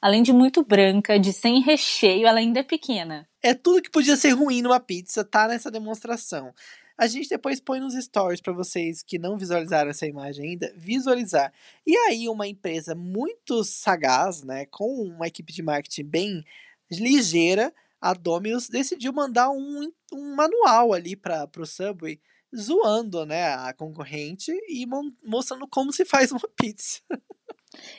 Além 0.00 0.22
de 0.22 0.32
muito 0.32 0.62
branca, 0.64 1.18
de 1.18 1.32
sem 1.32 1.60
recheio, 1.60 2.26
ela 2.26 2.38
ainda 2.38 2.60
é 2.60 2.62
pequena. 2.62 3.28
É 3.42 3.54
tudo 3.54 3.82
que 3.82 3.90
podia 3.90 4.16
ser 4.16 4.30
ruim 4.30 4.62
numa 4.62 4.78
pizza, 4.78 5.24
tá 5.24 5.48
nessa 5.48 5.70
demonstração. 5.70 6.54
A 6.96 7.06
gente 7.08 7.28
depois 7.28 7.58
põe 7.60 7.80
nos 7.80 7.94
stories 7.94 8.40
para 8.40 8.52
vocês 8.52 9.02
que 9.02 9.18
não 9.18 9.36
visualizaram 9.36 9.90
essa 9.90 10.06
imagem 10.06 10.50
ainda, 10.50 10.72
visualizar. 10.76 11.52
E 11.84 11.96
aí 11.96 12.28
uma 12.28 12.46
empresa 12.46 12.94
muito 12.94 13.64
sagaz, 13.64 14.42
né, 14.44 14.64
com 14.66 14.86
uma 15.02 15.26
equipe 15.26 15.52
de 15.52 15.62
marketing 15.62 16.04
bem 16.04 16.44
ligeira, 16.90 17.72
a 18.00 18.12
Domino's 18.12 18.68
decidiu 18.68 19.12
mandar 19.12 19.50
um, 19.50 19.90
um 20.12 20.34
manual 20.34 20.92
ali 20.92 21.16
para 21.16 21.48
o 21.58 21.66
Subway, 21.66 22.20
zoando, 22.54 23.24
né, 23.24 23.54
a 23.54 23.72
concorrente 23.72 24.52
e 24.68 24.86
mostrando 25.24 25.66
como 25.66 25.92
se 25.92 26.04
faz 26.04 26.30
uma 26.30 26.48
pizza. 26.56 27.00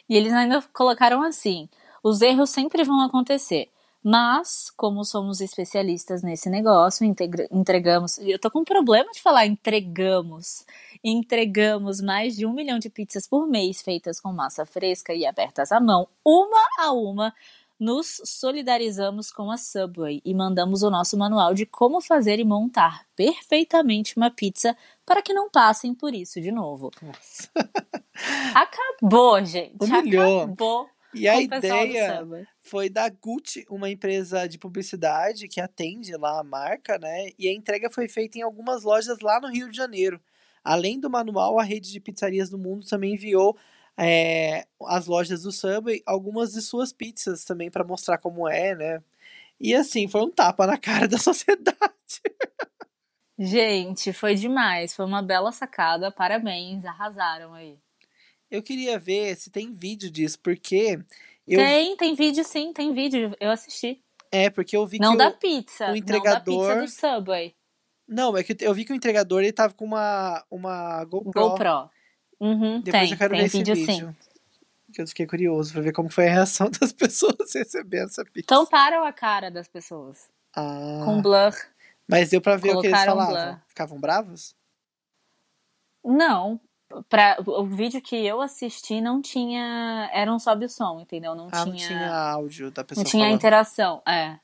E 0.07 0.15
eles 0.15 0.31
ainda 0.31 0.61
colocaram 0.73 1.21
assim: 1.21 1.67
os 2.03 2.21
erros 2.21 2.49
sempre 2.49 2.83
vão 2.83 3.01
acontecer. 3.01 3.69
Mas, 4.07 4.69
como 4.77 5.03
somos 5.03 5.41
especialistas 5.41 6.21
nesse 6.21 6.47
negócio, 6.47 7.03
entregamos. 7.51 8.19
Eu 8.19 8.37
tô 8.37 8.51
com 8.51 8.59
um 8.59 8.63
problema 8.63 9.09
de 9.11 9.19
falar 9.19 9.47
entregamos. 9.47 10.63
Entregamos 11.03 12.01
mais 12.01 12.35
de 12.35 12.45
um 12.45 12.53
milhão 12.53 12.77
de 12.77 12.87
pizzas 12.87 13.27
por 13.27 13.47
mês 13.47 13.81
feitas 13.81 14.19
com 14.19 14.31
massa 14.31 14.63
fresca 14.63 15.11
e 15.11 15.25
abertas 15.25 15.71
à 15.71 15.79
mão, 15.79 16.07
uma 16.23 16.67
a 16.77 16.91
uma. 16.91 17.33
Nos 17.77 18.21
solidarizamos 18.23 19.31
com 19.31 19.51
a 19.51 19.57
Subway 19.57 20.21
e 20.23 20.33
mandamos 20.33 20.81
o 20.81 20.89
nosso 20.89 21.17
manual 21.17 21.53
de 21.53 21.65
como 21.65 21.99
fazer 21.99 22.39
e 22.39 22.45
montar 22.45 23.05
perfeitamente 23.15 24.15
uma 24.15 24.31
pizza 24.31 24.77
para 25.05 25.21
que 25.21 25.33
não 25.33 25.49
passem 25.49 25.93
por 25.93 26.13
isso 26.13 26.39
de 26.39 26.51
novo. 26.51 26.89
Nossa. 27.01 27.49
Acabou, 28.55 29.43
gente. 29.43 29.75
Humilhou. 29.81 30.43
Acabou. 30.43 30.89
E 31.13 31.27
a 31.29 31.39
ideia 31.41 32.27
foi 32.59 32.89
da 32.89 33.09
Gucci, 33.09 33.65
uma 33.69 33.89
empresa 33.89 34.47
de 34.47 34.57
publicidade 34.57 35.47
que 35.47 35.61
atende 35.61 36.15
lá 36.17 36.39
a 36.39 36.43
marca, 36.43 36.97
né? 36.97 37.29
E 37.39 37.47
a 37.47 37.53
entrega 37.53 37.89
foi 37.89 38.07
feita 38.07 38.37
em 38.37 38.41
algumas 38.41 38.83
lojas 38.83 39.19
lá 39.21 39.39
no 39.39 39.47
Rio 39.49 39.69
de 39.69 39.77
Janeiro. 39.77 40.19
Além 40.63 40.99
do 40.99 41.09
manual, 41.09 41.59
a 41.59 41.63
rede 41.63 41.91
de 41.91 41.99
pizzarias 41.99 42.49
do 42.49 42.57
mundo 42.57 42.85
também 42.85 43.13
enviou 43.13 43.55
é, 43.97 44.65
as 44.87 45.05
lojas 45.07 45.43
do 45.43 45.51
Subway 45.51 46.01
algumas 46.05 46.51
de 46.51 46.61
suas 46.61 46.91
pizzas 46.91 47.45
também 47.45 47.71
para 47.71 47.83
mostrar 47.83 48.17
como 48.17 48.47
é, 48.47 48.75
né? 48.75 49.03
E 49.59 49.73
assim, 49.73 50.07
foi 50.07 50.21
um 50.21 50.29
tapa 50.29 50.67
na 50.67 50.77
cara 50.77 51.07
da 51.07 51.17
sociedade. 51.17 51.77
Gente, 53.37 54.13
foi 54.13 54.35
demais. 54.35 54.95
Foi 54.95 55.05
uma 55.05 55.21
bela 55.21 55.51
sacada. 55.51 56.11
Parabéns, 56.11 56.85
arrasaram 56.85 57.53
aí. 57.53 57.77
Eu 58.49 58.61
queria 58.63 58.97
ver 58.97 59.35
se 59.35 59.49
tem 59.49 59.73
vídeo 59.73 60.09
disso, 60.09 60.39
porque. 60.41 60.99
Eu... 61.47 61.59
Tem, 61.59 61.97
tem 61.97 62.15
vídeo 62.15 62.43
sim, 62.43 62.71
tem 62.71 62.93
vídeo. 62.93 63.35
Eu 63.39 63.51
assisti. 63.51 64.01
É, 64.31 64.49
porque 64.49 64.75
eu 64.75 64.85
vi 64.85 64.99
não 64.99 65.11
que. 65.11 65.17
Da 65.17 65.29
o, 65.29 65.33
pizza, 65.33 65.91
o 65.91 65.95
entregador. 65.95 66.55
Não 66.55 66.67
da 66.67 66.81
pizza 66.81 66.81
do 66.81 67.17
Subway. 67.17 67.55
Não, 68.07 68.37
é 68.37 68.43
que 68.43 68.55
eu 68.59 68.73
vi 68.73 68.85
que 68.85 68.93
o 68.93 68.95
entregador 68.95 69.41
ele 69.41 69.51
tava 69.51 69.73
com 69.73 69.85
uma, 69.85 70.45
uma 70.49 71.03
GoPro. 71.05 71.31
GoPro. 71.31 71.89
Uhum, 72.45 72.79
Depois 72.79 73.03
tem, 73.03 73.11
eu 73.11 73.17
quero 73.17 73.35
ver 73.35 73.45
esse 73.45 73.57
vídeo, 73.57 73.75
vídeo. 73.75 74.15
Que 74.93 75.01
eu 75.01 75.07
fiquei 75.07 75.25
curioso 75.25 75.73
pra 75.73 75.81
ver 75.81 75.91
como 75.91 76.09
foi 76.09 76.27
a 76.27 76.31
reação 76.31 76.69
das 76.79 76.93
pessoas 76.93 77.53
recebendo 77.53 78.05
essa 78.05 78.23
pizza. 78.23 78.47
Tamparam 78.47 79.03
a 79.03 79.11
cara 79.11 79.49
das 79.49 79.67
pessoas. 79.67 80.29
Ah. 80.55 81.01
Com 81.03 81.21
blur. 81.21 81.53
Mas 82.07 82.29
deu 82.29 82.39
pra 82.39 82.55
ver 82.55 82.69
Colocaram 82.69 82.79
o 82.79 82.81
que 82.81 82.87
eles 82.87 83.05
falavam. 83.05 83.33
Blur. 83.33 83.61
Ficavam 83.67 83.99
bravos? 83.99 84.55
Não. 86.03 86.59
Pra, 87.09 87.37
o 87.43 87.65
vídeo 87.65 87.99
que 87.99 88.15
eu 88.15 88.41
assisti 88.41 89.01
não 89.01 89.21
tinha. 89.21 90.07
Era 90.13 90.31
um 90.31 90.37
sobe 90.37 90.65
o 90.65 90.69
som, 90.69 90.99
entendeu? 90.99 91.33
Não 91.33 91.47
ah, 91.47 91.63
tinha. 91.63 91.65
não 91.65 91.75
tinha 91.75 92.15
áudio 92.15 92.69
da 92.69 92.83
pessoa. 92.83 93.03
Não 93.03 93.09
tinha 93.09 93.23
falando. 93.23 93.35
interação. 93.35 94.03
É. 94.07 94.37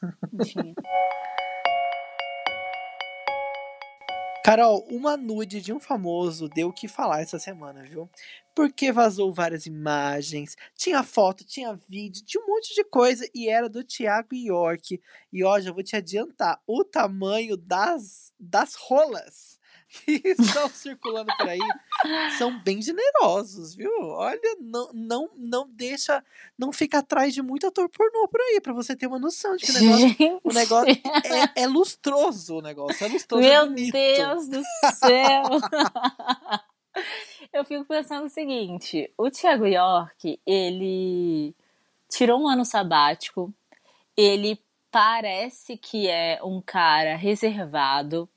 Não 0.32 0.44
tinha. 0.44 0.74
Carol, 4.48 4.82
uma 4.88 5.14
nude 5.14 5.60
de 5.60 5.74
um 5.74 5.78
famoso 5.78 6.48
deu 6.48 6.68
o 6.68 6.72
que 6.72 6.88
falar 6.88 7.20
essa 7.20 7.38
semana, 7.38 7.82
viu? 7.82 8.08
Porque 8.54 8.90
vazou 8.90 9.30
várias 9.30 9.66
imagens, 9.66 10.56
tinha 10.74 11.02
foto, 11.02 11.44
tinha 11.44 11.78
vídeo, 11.86 12.24
tinha 12.24 12.42
um 12.42 12.46
monte 12.46 12.74
de 12.74 12.82
coisa 12.82 13.28
e 13.34 13.46
era 13.46 13.68
do 13.68 13.84
Thiago 13.84 14.34
York. 14.34 15.02
E 15.30 15.44
ó, 15.44 15.60
já 15.60 15.70
vou 15.70 15.82
te 15.82 15.96
adiantar, 15.96 16.58
o 16.66 16.82
tamanho 16.82 17.58
das, 17.58 18.32
das 18.40 18.74
rolas 18.74 19.57
que 20.04 20.22
estão 20.24 20.68
circulando 20.68 21.34
por 21.36 21.48
aí 21.48 21.58
são 22.36 22.58
bem 22.60 22.80
generosos, 22.82 23.74
viu? 23.74 23.90
Olha, 24.00 24.56
não, 24.60 24.90
não, 24.92 25.30
não 25.36 25.68
deixa, 25.68 26.22
não 26.58 26.72
fica 26.72 26.98
atrás 26.98 27.32
de 27.32 27.42
muito 27.42 27.66
ator 27.66 27.88
pornô 27.88 28.28
por 28.28 28.40
aí, 28.40 28.60
para 28.60 28.72
você 28.72 28.94
ter 28.94 29.06
uma 29.06 29.18
noção 29.18 29.56
de 29.56 29.66
que 29.66 29.72
o 29.72 29.74
negócio, 29.74 30.40
o 30.44 30.52
negócio 30.52 31.02
é, 31.56 31.62
é, 31.62 31.66
lustroso, 31.66 32.58
o 32.58 32.62
negócio 32.62 33.04
é 33.04 33.08
lustroso. 33.08 33.42
Meu 33.42 33.62
é. 33.62 33.90
Deus 33.90 34.48
do 34.48 34.62
céu! 34.94 35.42
Eu 37.52 37.64
fico 37.64 37.84
pensando 37.84 38.26
o 38.26 38.30
seguinte: 38.30 39.10
o 39.16 39.30
Thiago 39.30 39.66
York, 39.66 40.40
ele 40.44 41.54
tirou 42.10 42.42
um 42.42 42.48
ano 42.48 42.64
sabático, 42.64 43.54
ele 44.16 44.60
parece 44.90 45.76
que 45.76 46.08
é 46.08 46.40
um 46.42 46.60
cara 46.60 47.16
reservado, 47.16 48.28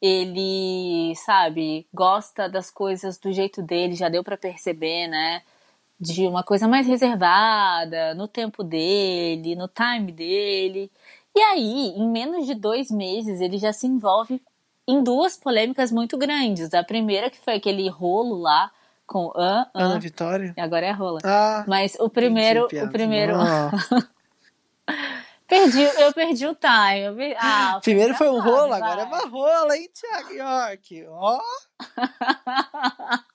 ele, 0.00 1.14
sabe, 1.16 1.86
gosta 1.92 2.48
das 2.48 2.70
coisas 2.70 3.18
do 3.18 3.32
jeito 3.32 3.62
dele, 3.62 3.94
já 3.94 4.08
deu 4.08 4.22
para 4.22 4.36
perceber, 4.36 5.08
né? 5.08 5.42
De 5.98 6.26
uma 6.26 6.42
coisa 6.42 6.68
mais 6.68 6.86
reservada, 6.86 8.14
no 8.14 8.28
tempo 8.28 8.62
dele, 8.62 9.56
no 9.56 9.68
time 9.68 10.12
dele. 10.12 10.90
E 11.34 11.40
aí, 11.40 11.94
em 11.96 12.08
menos 12.08 12.46
de 12.46 12.54
dois 12.54 12.90
meses, 12.90 13.40
ele 13.40 13.58
já 13.58 13.72
se 13.72 13.86
envolve 13.86 14.42
em 14.86 15.02
duas 15.02 15.36
polêmicas 15.36 15.90
muito 15.90 16.16
grandes. 16.16 16.72
A 16.72 16.84
primeira, 16.84 17.30
que 17.30 17.38
foi 17.38 17.54
aquele 17.54 17.88
rolo 17.88 18.38
lá 18.38 18.70
com 19.06 19.26
uh, 19.28 19.66
Ana 19.74 19.98
Vitória. 19.98 20.54
Agora 20.58 20.86
é 20.86 20.92
rola. 20.92 21.20
Ah, 21.24 21.64
Mas 21.66 21.96
o 21.98 22.08
primeiro. 22.08 22.66
O 22.66 22.88
primeiro. 22.90 23.34
perdi, 25.48 25.82
eu 25.82 26.12
perdi 26.12 26.46
o 26.46 26.54
time. 26.54 27.00
eu 27.06 27.14
per- 27.16 27.36
Ah, 27.40 27.80
Primeiro 27.84 28.14
foi 28.14 28.28
um 28.28 28.40
rolo, 28.40 28.72
agora 28.72 29.02
é 29.02 29.06
vai. 29.06 29.20
uma 29.20 29.28
rola, 29.30 29.76
hein, 29.76 29.88
Thiago 29.92 30.32
York? 30.32 31.06
Ó, 31.08 31.40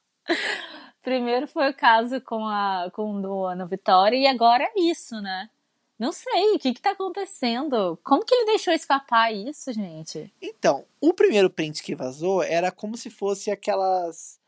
Primeiro 1.01 1.47
foi 1.47 1.69
o 1.71 1.73
caso 1.73 2.21
com 2.21 2.45
a 2.45 2.89
com 2.93 3.19
o 3.21 3.45
Ana 3.45 3.65
Vitória 3.65 4.15
e 4.15 4.27
agora 4.27 4.63
é 4.63 4.79
isso, 4.79 5.19
né? 5.19 5.49
Não 5.97 6.11
sei, 6.11 6.55
o 6.55 6.59
que 6.59 6.73
que 6.73 6.81
tá 6.81 6.91
acontecendo? 6.91 7.97
Como 8.03 8.25
que 8.25 8.33
ele 8.33 8.45
deixou 8.45 8.73
escapar 8.73 9.31
isso, 9.33 9.71
gente? 9.71 10.33
Então, 10.41 10.83
o 10.99 11.13
primeiro 11.13 11.49
print 11.49 11.83
que 11.83 11.95
vazou 11.95 12.41
era 12.41 12.71
como 12.71 12.97
se 12.97 13.09
fosse 13.09 13.51
aquelas. 13.51 14.39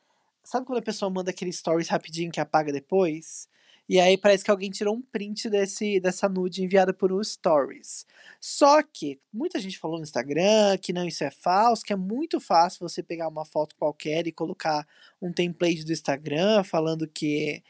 Sabe 0.44 0.66
quando 0.66 0.80
a 0.80 0.84
pessoa 0.84 1.12
manda 1.12 1.30
aquele 1.32 1.54
stories 1.54 1.90
rapidinho 1.90 2.32
que 2.32 2.40
apaga 2.40 2.72
depois? 2.72 3.48
E 3.88 4.00
aí 4.00 4.18
parece 4.18 4.44
que 4.44 4.52
alguém 4.52 4.70
tirou 4.70 4.96
um 4.96 5.02
print 5.02 5.50
desse, 5.50 6.00
dessa 6.00 6.30
nude 6.30 6.64
enviada 6.64 6.94
por 6.94 7.12
um 7.12 7.24
stories. 7.24 8.06
Só 8.40 8.82
que 8.82 9.20
muita 9.32 9.60
gente 9.60 9.78
falou 9.78 9.98
no 9.98 10.04
Instagram 10.04 10.78
que 10.82 10.94
não, 10.94 11.06
isso 11.06 11.24
é 11.24 11.32
falso, 11.32 11.84
que 11.84 11.94
é 11.94 11.96
muito 11.96 12.40
fácil 12.40 12.88
você 12.88 13.04
pegar 13.04 13.28
uma 13.28 13.46
foto 13.46 13.76
qualquer 13.76 14.26
e 14.26 14.32
colocar 14.32 14.88
um 15.22 15.34
template 15.34 15.84
do 15.84 15.92
Instagram 15.92 16.64
falando 16.64 17.08
que 17.08 17.62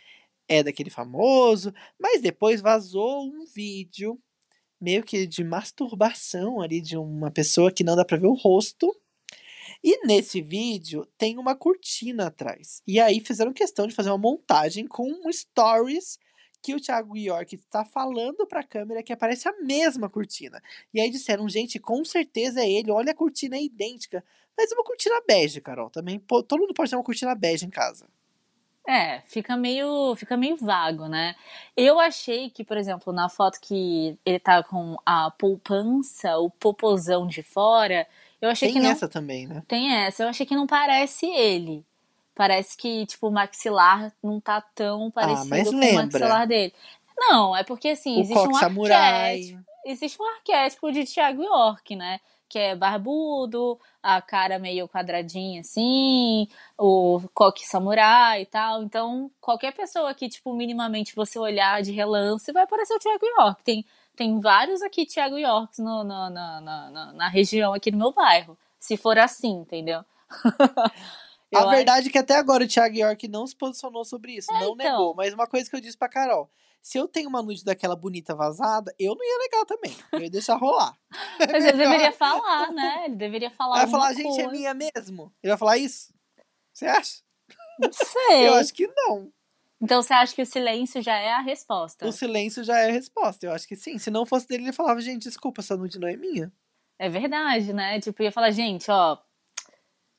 é 0.48 0.64
daquele 0.64 0.90
famoso. 0.90 1.74
Mas 2.00 2.22
depois 2.22 2.62
vazou 2.62 3.24
um 3.26 3.46
vídeo 3.46 4.20
meio 4.80 5.04
que 5.04 5.26
de 5.26 5.44
masturbação 5.44 6.62
ali 6.62 6.82
de 6.82 6.98
uma 6.98 7.32
pessoa 7.32 7.72
que 7.72 7.84
não 7.84 7.96
dá 7.96 8.06
pra 8.06 8.18
ver 8.18 8.28
o 8.28 8.34
rosto. 8.34 8.94
E 9.84 10.06
nesse 10.08 10.42
vídeo 10.42 11.06
tem 11.18 11.38
uma 11.38 11.56
cortina 11.56 12.28
atrás. 12.28 12.82
E 12.88 13.00
aí 13.00 13.20
fizeram 13.20 13.52
questão 13.52 13.86
de 13.86 13.94
fazer 13.94 14.10
uma 14.10 14.18
montagem 14.18 14.88
com 14.88 15.12
stories 15.32 16.18
que 16.62 16.74
o 16.74 16.80
Thiago 16.80 17.18
York 17.18 17.56
está 17.56 17.84
falando 17.84 18.48
pra 18.48 18.64
câmera 18.64 19.04
que 19.04 19.12
aparece 19.12 19.50
a 19.50 19.62
mesma 19.62 20.10
cortina. 20.10 20.64
E 20.94 21.02
aí 21.02 21.10
disseram, 21.10 21.50
gente, 21.50 21.78
com 21.78 22.06
certeza 22.06 22.62
é 22.62 22.70
ele, 22.70 22.90
olha 22.90 23.12
a 23.12 23.16
cortina 23.16 23.58
é 23.58 23.64
idêntica. 23.64 24.24
Mas 24.58 24.72
é 24.72 24.76
uma 24.76 24.84
cortina 24.86 25.22
bege, 25.28 25.60
Carol, 25.60 25.90
também. 25.90 26.18
Pô, 26.18 26.42
todo 26.42 26.62
mundo 26.62 26.74
pode 26.74 26.90
ter 26.90 26.96
uma 26.96 27.04
cortina 27.04 27.36
bege 27.36 27.66
em 27.66 27.70
casa. 27.70 28.08
É, 28.88 29.22
fica 29.22 29.56
meio, 29.56 30.14
fica 30.16 30.36
meio 30.36 30.58
vago, 30.58 31.08
né? 31.08 31.36
Eu 31.76 32.00
achei 32.00 32.50
que, 32.50 32.66
por 32.66 32.76
exemplo, 32.76 33.14
na 33.14 33.30
foto 33.30 33.60
que 33.62 34.18
ele 34.26 34.40
tá 34.40 34.62
com 34.62 34.98
a 35.06 35.32
poupança, 35.32 36.38
o 36.38 36.50
popozão 36.50 37.26
de 37.26 37.42
fora, 37.42 38.06
eu 38.44 38.50
achei 38.52 38.68
Tem 38.70 38.76
que 38.78 38.84
não 38.84 38.92
essa 38.92 39.08
também, 39.08 39.48
né? 39.48 39.64
tem 39.68 39.94
essa, 39.96 40.24
eu 40.24 40.28
achei 40.30 40.46
que 40.46 40.56
não 40.56 40.68
parece 40.68 41.26
ele. 41.28 41.86
Parece 42.36 42.76
que, 42.76 43.06
tipo, 43.06 43.28
o 43.28 43.32
maxilar 43.32 44.12
não 44.24 44.40
tá 44.40 44.60
tão 44.74 45.12
parecido 45.12 45.42
Ah, 45.54 45.58
mas 45.58 45.70
com 45.70 45.76
o 45.76 45.80
lembra. 45.80 46.04
maxilar 46.06 46.48
dele. 46.48 46.74
Não, 47.18 47.56
é 47.56 47.64
porque 47.64 47.90
assim, 47.90 48.18
o 48.18 48.22
existe 48.22 48.48
um 48.48 48.54
samurai. 48.56 49.34
arquétipo. 49.36 49.64
Existe 49.86 50.22
um 50.22 50.26
arquétipo 50.36 50.92
de 50.92 51.06
Thiago 51.06 51.44
York, 51.44 51.96
né? 51.96 52.20
que 52.50 52.60
é 52.60 52.76
barbudo, 52.76 53.80
a 54.02 54.22
cara 54.22 54.60
meio 54.60 54.88
quadradinha 54.88 55.62
assim, 55.62 56.48
o 56.78 57.20
coque 57.34 57.66
samurai 57.68 58.44
e 58.44 58.46
tal. 58.46 58.84
Então, 58.84 59.32
qualquer 59.42 59.74
pessoa 59.74 60.14
que, 60.14 60.30
tipo, 60.30 60.54
minimamente 60.54 61.16
você 61.16 61.40
olhar 61.40 61.82
de 61.82 61.92
relance, 61.92 62.52
vai 62.52 62.62
aparecer 62.64 62.94
o 62.94 63.00
Thiago 63.00 63.26
York. 63.40 63.64
Tem, 63.64 63.84
tem 64.16 64.40
vários 64.40 64.82
aqui 64.82 65.06
Thiago 65.06 65.38
Yorks 65.38 65.80
no, 65.80 66.04
no, 66.04 66.30
no, 66.30 66.62
na, 66.62 67.14
na 67.14 67.28
região 67.30 67.74
aqui 67.74 67.92
no 67.92 67.98
meu 67.98 68.14
bairro. 68.14 68.58
Se 68.80 68.98
for 68.98 69.18
assim, 69.18 69.62
entendeu? 69.62 70.04
a 71.56 71.66
verdade 71.68 72.10
é 72.10 72.12
que 72.12 72.18
até 72.18 72.36
agora 72.36 72.64
o 72.64 72.68
Thiago 72.68 72.96
York 72.96 73.28
não 73.28 73.48
se 73.48 73.56
posicionou 73.56 74.04
sobre 74.04 74.34
isso, 74.34 74.52
é, 74.52 74.60
não 74.60 74.74
então... 74.74 74.76
negou. 74.76 75.16
Mas 75.16 75.34
uma 75.34 75.48
coisa 75.48 75.70
que 75.70 75.76
eu 75.76 75.82
disse 75.82 75.98
pra 75.98 76.10
Carol: 76.10 76.50
se 76.82 76.98
eu 76.98 77.08
tenho 77.08 77.30
uma 77.30 77.42
nude 77.42 77.64
daquela 77.64 77.96
bonita 77.96 78.36
vazada, 78.36 78.94
eu 79.00 79.16
não 79.16 79.24
ia 79.24 79.38
negar 79.40 79.66
também. 79.66 79.96
Eu 80.12 80.20
ia 80.20 80.30
deixar 80.30 80.58
rolar. 80.58 80.94
Mas 81.40 81.64
ele 81.64 81.78
deveria 81.78 82.12
falar, 82.12 82.72
né? 82.74 83.06
Ele 83.06 83.16
deveria 83.16 83.50
falar. 83.50 83.78
Vai 83.78 83.88
falar, 83.88 84.14
gente, 84.14 84.42
é 84.42 84.48
minha 84.48 84.74
mesmo. 84.74 85.32
Ele 85.42 85.52
vai 85.52 85.58
falar 85.58 85.78
isso? 85.78 86.14
Você 86.74 86.86
acha? 86.86 87.22
Não 87.80 87.92
sei. 87.92 88.50
eu 88.50 88.56
acho 88.56 88.74
que 88.74 88.86
não. 88.88 89.32
Então 89.84 90.02
você 90.02 90.14
acha 90.14 90.34
que 90.34 90.42
o 90.42 90.46
silêncio 90.46 91.02
já 91.02 91.18
é 91.18 91.34
a 91.34 91.42
resposta? 91.42 92.08
O 92.08 92.12
silêncio 92.14 92.64
já 92.64 92.80
é 92.80 92.90
a 92.90 92.94
resposta. 92.94 93.46
Eu 93.46 93.52
acho 93.52 93.68
que 93.68 93.76
sim. 93.76 93.98
Se 93.98 94.10
não 94.10 94.26
fosse 94.26 94.48
dele, 94.48 94.64
ele 94.64 94.72
falava, 94.72 95.02
gente, 95.02 95.24
desculpa, 95.24 95.60
essa 95.60 95.76
nude 95.76 96.00
não 96.00 96.08
é 96.08 96.16
minha. 96.16 96.50
É 96.98 97.10
verdade, 97.10 97.74
né? 97.74 98.00
Tipo, 98.00 98.24
ia 98.24 98.32
falar, 98.32 98.52
gente, 98.52 98.90
ó, 98.90 99.18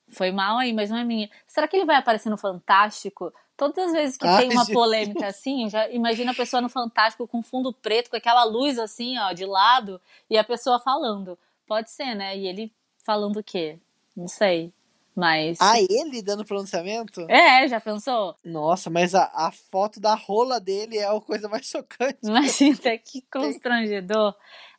foi 0.09 0.31
mal 0.31 0.59
aí, 0.59 0.71
mas 0.71 0.91
não 0.91 0.97
é 0.97 1.03
minha. 1.03 1.31
Será 1.47 1.67
que 1.67 1.75
ele 1.75 1.85
vai 1.85 1.95
aparecer 1.95 2.29
no 2.29 2.37
Fantástico? 2.37 3.33
Todas 3.57 3.87
as 3.87 3.91
vezes 3.93 4.17
que 4.17 4.27
Ai, 4.27 4.41
tem 4.41 4.51
uma 4.51 4.65
Jesus. 4.65 4.73
polêmica 4.73 5.25
assim, 5.25 5.67
já 5.67 5.89
imagina 5.89 6.31
a 6.31 6.35
pessoa 6.35 6.61
no 6.61 6.69
Fantástico 6.69 7.27
com 7.27 7.41
fundo 7.41 7.73
preto, 7.73 8.11
com 8.11 8.17
aquela 8.17 8.43
luz 8.43 8.77
assim, 8.77 9.17
ó, 9.17 9.33
de 9.33 9.47
lado, 9.47 9.99
e 10.29 10.37
a 10.37 10.43
pessoa 10.43 10.79
falando. 10.79 11.39
Pode 11.65 11.89
ser, 11.89 12.13
né? 12.13 12.37
E 12.37 12.45
ele 12.45 12.71
falando 13.03 13.37
o 13.37 13.43
quê? 13.43 13.79
Não 14.15 14.27
sei. 14.27 14.71
Mas. 15.15 15.57
Ah, 15.61 15.79
ele 15.79 16.21
dando 16.21 16.43
pronunciamento? 16.43 17.25
É, 17.29 17.67
já 17.67 17.79
pensou? 17.79 18.35
Nossa, 18.43 18.89
mas 18.89 19.15
a, 19.15 19.31
a 19.33 19.51
foto 19.51 19.99
da 19.99 20.13
rola 20.13 20.59
dele 20.59 20.97
é 20.97 21.07
a 21.07 21.21
coisa 21.21 21.47
mais 21.47 21.65
chocante. 21.69 22.19
Imagina, 22.21 22.97
que 22.99 23.21
constrangedor. 23.31 24.35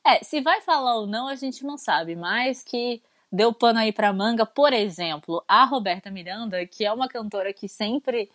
É, 0.06 0.22
se 0.22 0.40
vai 0.40 0.60
falar 0.60 0.96
ou 0.96 1.06
não, 1.06 1.26
a 1.26 1.34
gente 1.34 1.64
não 1.64 1.78
sabe, 1.78 2.14
mas 2.14 2.62
que 2.62 3.02
deu 3.32 3.52
pano 3.52 3.78
aí 3.78 3.92
pra 3.92 4.12
manga, 4.12 4.44
por 4.44 4.72
exemplo, 4.72 5.42
a 5.48 5.64
Roberta 5.64 6.10
Miranda, 6.10 6.64
que 6.66 6.84
é 6.84 6.92
uma 6.92 7.08
cantora 7.08 7.52
que 7.52 7.68
sempre 7.68 8.30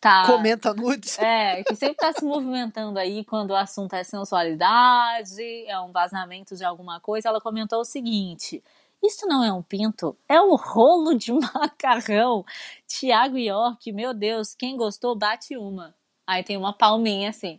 tá. 0.00 0.24
Comenta 0.26 0.72
nudes. 0.72 1.18
É, 1.18 1.62
que 1.64 1.74
sempre 1.74 1.96
tá 1.96 2.12
se 2.12 2.24
movimentando 2.24 2.98
aí 2.98 3.24
quando 3.24 3.50
o 3.50 3.56
assunto 3.56 3.94
é 3.94 4.04
sensualidade, 4.04 5.66
é 5.66 5.78
um 5.80 5.92
vazamento 5.92 6.56
de 6.56 6.64
alguma 6.64 7.00
coisa. 7.00 7.28
Ela 7.28 7.40
comentou 7.40 7.80
o 7.80 7.84
seguinte. 7.84 8.62
Isso 9.02 9.26
não 9.26 9.42
é 9.42 9.52
um 9.52 9.62
pinto, 9.62 10.16
é 10.28 10.40
um 10.40 10.54
rolo 10.54 11.14
de 11.14 11.32
macarrão. 11.32 12.44
Tiago 12.86 13.36
York, 13.36 13.92
meu 13.92 14.14
Deus, 14.14 14.54
quem 14.54 14.76
gostou, 14.76 15.16
bate 15.16 15.56
uma. 15.56 15.94
Aí 16.26 16.44
tem 16.44 16.56
uma 16.56 16.72
palminha 16.72 17.30
assim. 17.30 17.58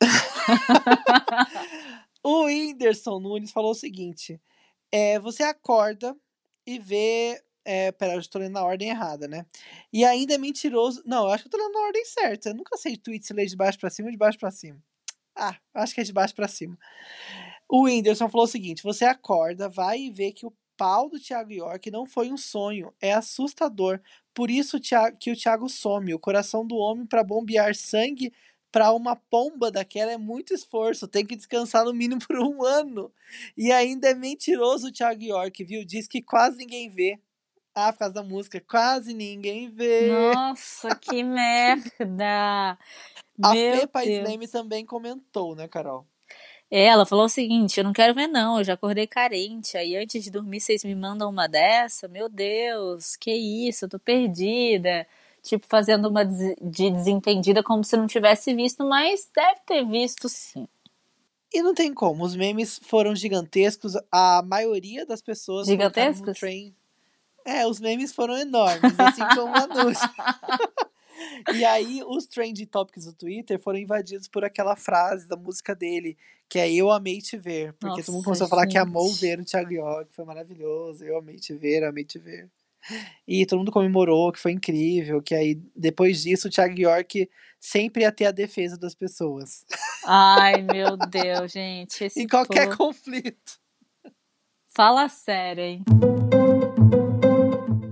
o 2.22 2.44
Whindersson 2.44 3.18
Nunes 3.18 3.50
falou 3.50 3.72
o 3.72 3.74
seguinte: 3.74 4.40
é, 4.92 5.18
você 5.18 5.42
acorda 5.42 6.16
e 6.64 6.78
vê 6.78 7.42
é, 7.64 7.90
pera, 7.90 8.14
eu 8.14 8.20
estou 8.20 8.40
lendo 8.40 8.52
na 8.52 8.64
ordem 8.64 8.90
errada, 8.90 9.26
né? 9.26 9.44
E 9.92 10.04
ainda 10.04 10.34
é 10.34 10.38
mentiroso. 10.38 11.02
Não, 11.04 11.24
eu 11.24 11.32
acho 11.32 11.42
que 11.42 11.48
eu 11.48 11.50
tô 11.50 11.58
lendo 11.58 11.72
na 11.72 11.80
ordem 11.80 12.04
certa. 12.04 12.50
Eu 12.50 12.54
nunca 12.54 12.76
sei 12.76 12.96
tweet 12.96 13.26
se 13.26 13.34
lê 13.34 13.44
de 13.44 13.56
baixo 13.56 13.78
para 13.78 13.90
cima 13.90 14.06
ou 14.06 14.12
de 14.12 14.16
baixo 14.16 14.38
para 14.38 14.52
cima. 14.52 14.80
Ah, 15.34 15.56
acho 15.74 15.92
que 15.92 16.00
é 16.00 16.04
de 16.04 16.12
baixo 16.12 16.34
para 16.34 16.46
cima. 16.46 16.78
O 17.68 17.82
Whindersson 17.82 18.28
falou 18.28 18.44
o 18.44 18.48
seguinte: 18.48 18.84
você 18.84 19.04
acorda, 19.04 19.68
vai 19.68 19.98
e 19.98 20.10
vê 20.10 20.30
que 20.30 20.46
o 20.46 20.52
pau 20.76 21.08
do 21.08 21.18
Thiago 21.18 21.52
York 21.52 21.90
não 21.90 22.06
foi 22.06 22.30
um 22.30 22.36
sonho, 22.36 22.92
é 23.00 23.12
assustador. 23.12 24.00
Por 24.34 24.50
isso 24.50 24.78
que 25.18 25.30
o 25.30 25.36
Thiago 25.36 25.68
some. 25.68 26.12
O 26.14 26.18
coração 26.18 26.66
do 26.66 26.76
homem 26.76 27.06
para 27.06 27.24
bombear 27.24 27.74
sangue 27.74 28.32
para 28.70 28.92
uma 28.92 29.16
pomba 29.16 29.70
daquela 29.70 30.12
é 30.12 30.18
muito 30.18 30.52
esforço. 30.52 31.08
Tem 31.08 31.24
que 31.24 31.34
descansar 31.34 31.84
no 31.84 31.94
mínimo 31.94 32.20
por 32.26 32.38
um 32.38 32.62
ano. 32.62 33.10
E 33.56 33.72
ainda 33.72 34.08
é 34.08 34.14
mentiroso 34.14 34.88
o 34.88 34.92
Thiago 34.92 35.22
York, 35.22 35.64
viu? 35.64 35.84
Diz 35.84 36.06
que 36.06 36.20
quase 36.20 36.58
ninguém 36.58 36.90
vê. 36.90 37.18
Ah, 37.74 37.92
por 37.92 38.00
causa 38.00 38.14
da 38.14 38.22
música, 38.22 38.60
quase 38.60 39.12
ninguém 39.12 39.68
vê. 39.68 40.08
Nossa, 40.08 40.94
que 40.94 41.22
merda! 41.24 42.78
A 43.42 43.52
Meu 43.52 43.80
Fê 43.80 43.86
Paisleme 43.86 44.48
também 44.48 44.84
comentou, 44.84 45.54
né, 45.54 45.68
Carol? 45.68 46.06
Ela 46.70 47.06
falou 47.06 47.26
o 47.26 47.28
seguinte: 47.28 47.78
eu 47.78 47.84
não 47.84 47.92
quero 47.92 48.14
ver, 48.14 48.26
não, 48.26 48.58
eu 48.58 48.64
já 48.64 48.74
acordei 48.74 49.06
carente. 49.06 49.76
Aí 49.76 49.96
antes 49.96 50.22
de 50.22 50.30
dormir, 50.30 50.60
vocês 50.60 50.84
me 50.84 50.94
mandam 50.94 51.30
uma 51.30 51.46
dessa? 51.46 52.08
Meu 52.08 52.28
Deus, 52.28 53.16
que 53.16 53.32
isso, 53.32 53.84
eu 53.84 53.88
tô 53.88 53.98
perdida. 53.98 55.06
Tipo, 55.42 55.64
fazendo 55.68 56.08
uma 56.08 56.24
de 56.24 56.56
desentendida 56.60 57.62
como 57.62 57.84
se 57.84 57.96
não 57.96 58.08
tivesse 58.08 58.52
visto, 58.52 58.84
mas 58.84 59.30
deve 59.32 59.60
ter 59.64 59.86
visto 59.86 60.28
sim. 60.28 60.66
E 61.54 61.62
não 61.62 61.72
tem 61.72 61.94
como, 61.94 62.24
os 62.24 62.34
memes 62.34 62.80
foram 62.82 63.14
gigantescos, 63.14 63.94
a 64.10 64.42
maioria 64.44 65.06
das 65.06 65.22
pessoas. 65.22 65.68
Gigantescos? 65.68 66.40
É, 67.44 67.64
os 67.64 67.78
memes 67.78 68.12
foram 68.12 68.36
enormes, 68.36 68.98
assim 68.98 69.22
como 69.32 69.52
o 69.52 69.56
anúncio. 69.56 70.08
e 71.54 71.64
aí, 71.64 72.02
os 72.06 72.26
trend 72.26 72.64
topics 72.66 73.04
do 73.04 73.12
Twitter 73.12 73.58
foram 73.58 73.78
invadidos 73.78 74.28
por 74.28 74.44
aquela 74.44 74.76
frase 74.76 75.28
da 75.28 75.36
música 75.36 75.74
dele, 75.74 76.16
que 76.48 76.58
é 76.58 76.72
Eu 76.72 76.90
Amei 76.90 77.18
Te 77.20 77.36
Ver. 77.36 77.72
Porque 77.74 77.86
Nossa, 77.86 78.04
todo 78.04 78.14
mundo 78.14 78.24
começou 78.24 78.46
a 78.46 78.50
falar 78.50 78.66
que 78.66 78.78
amou 78.78 79.12
ver 79.12 79.40
o 79.40 79.44
Thiago 79.44 79.72
York, 79.72 80.14
foi 80.14 80.24
maravilhoso. 80.24 81.04
Eu 81.04 81.18
amei 81.18 81.36
te 81.36 81.54
ver, 81.54 81.82
eu 81.82 81.88
amei 81.88 82.04
te 82.04 82.18
ver. 82.18 82.50
E 83.26 83.44
todo 83.46 83.58
mundo 83.58 83.72
comemorou, 83.72 84.30
que 84.30 84.38
foi 84.38 84.52
incrível, 84.52 85.20
que 85.20 85.34
aí, 85.34 85.60
depois 85.74 86.22
disso, 86.22 86.46
o 86.46 86.50
Thiago 86.50 86.78
York 86.78 87.28
sempre 87.58 88.02
ia 88.02 88.12
ter 88.12 88.26
a 88.26 88.30
defesa 88.30 88.78
das 88.78 88.94
pessoas. 88.94 89.64
Ai, 90.04 90.62
meu 90.62 90.96
Deus, 91.10 91.50
gente. 91.50 92.08
em 92.16 92.28
qualquer 92.28 92.76
conflito. 92.76 93.58
Fala 94.68 95.08
sério, 95.08 95.62
hein? 95.64 95.84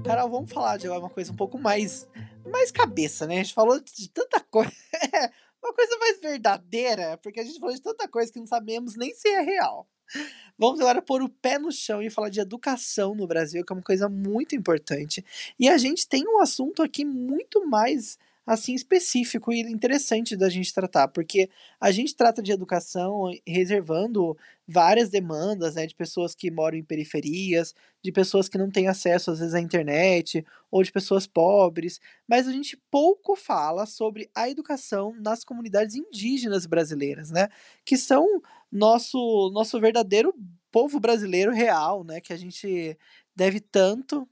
Carol, 0.04 0.28
vamos 0.30 0.52
falar 0.52 0.76
de 0.76 0.88
uma 0.88 1.10
coisa 1.10 1.32
um 1.32 1.36
pouco 1.36 1.58
mais, 1.58 2.06
mais 2.50 2.70
cabeça, 2.70 3.26
né? 3.26 3.34
A 3.34 3.42
gente 3.42 3.54
falou 3.54 3.80
de 3.80 4.08
tanta 4.08 4.40
coisa. 4.40 4.72
uma 5.62 5.72
coisa 5.72 5.96
mais 5.98 6.20
verdadeira, 6.20 7.18
porque 7.18 7.40
a 7.40 7.44
gente 7.44 7.58
falou 7.58 7.74
de 7.74 7.80
tanta 7.80 8.06
coisa 8.06 8.30
que 8.30 8.38
não 8.38 8.46
sabemos 8.46 8.96
nem 8.96 9.14
se 9.14 9.28
é 9.28 9.40
real. 9.40 9.88
Vamos 10.58 10.80
agora 10.80 11.00
pôr 11.02 11.22
o 11.22 11.28
pé 11.28 11.58
no 11.58 11.72
chão 11.72 12.02
e 12.02 12.10
falar 12.10 12.28
de 12.28 12.40
educação 12.40 13.14
no 13.14 13.26
Brasil, 13.26 13.64
que 13.64 13.72
é 13.72 13.76
uma 13.76 13.82
coisa 13.82 14.08
muito 14.08 14.54
importante. 14.54 15.24
E 15.58 15.68
a 15.68 15.78
gente 15.78 16.06
tem 16.06 16.26
um 16.28 16.40
assunto 16.40 16.82
aqui 16.82 17.04
muito 17.04 17.66
mais 17.66 18.18
assim 18.46 18.74
específico 18.74 19.52
e 19.52 19.60
interessante 19.60 20.36
da 20.36 20.48
gente 20.50 20.72
tratar, 20.74 21.08
porque 21.08 21.48
a 21.80 21.90
gente 21.90 22.14
trata 22.14 22.42
de 22.42 22.52
educação 22.52 23.30
reservando 23.46 24.36
várias 24.66 25.08
demandas, 25.08 25.74
né, 25.74 25.86
de 25.86 25.94
pessoas 25.94 26.34
que 26.34 26.50
moram 26.50 26.76
em 26.76 26.84
periferias, 26.84 27.74
de 28.02 28.12
pessoas 28.12 28.48
que 28.48 28.58
não 28.58 28.70
têm 28.70 28.86
acesso 28.88 29.30
às 29.30 29.38
vezes 29.38 29.54
à 29.54 29.60
internet, 29.60 30.44
ou 30.70 30.82
de 30.82 30.92
pessoas 30.92 31.26
pobres, 31.26 32.00
mas 32.28 32.46
a 32.46 32.52
gente 32.52 32.76
pouco 32.90 33.34
fala 33.34 33.86
sobre 33.86 34.30
a 34.34 34.48
educação 34.48 35.14
nas 35.20 35.44
comunidades 35.44 35.94
indígenas 35.94 36.66
brasileiras, 36.66 37.30
né, 37.30 37.48
que 37.84 37.96
são 37.96 38.26
nosso 38.70 39.50
nosso 39.52 39.80
verdadeiro 39.80 40.34
povo 40.70 40.98
brasileiro 41.00 41.52
real, 41.52 42.04
né, 42.04 42.20
que 42.20 42.32
a 42.32 42.36
gente 42.36 42.98
deve 43.34 43.60
tanto. 43.60 44.28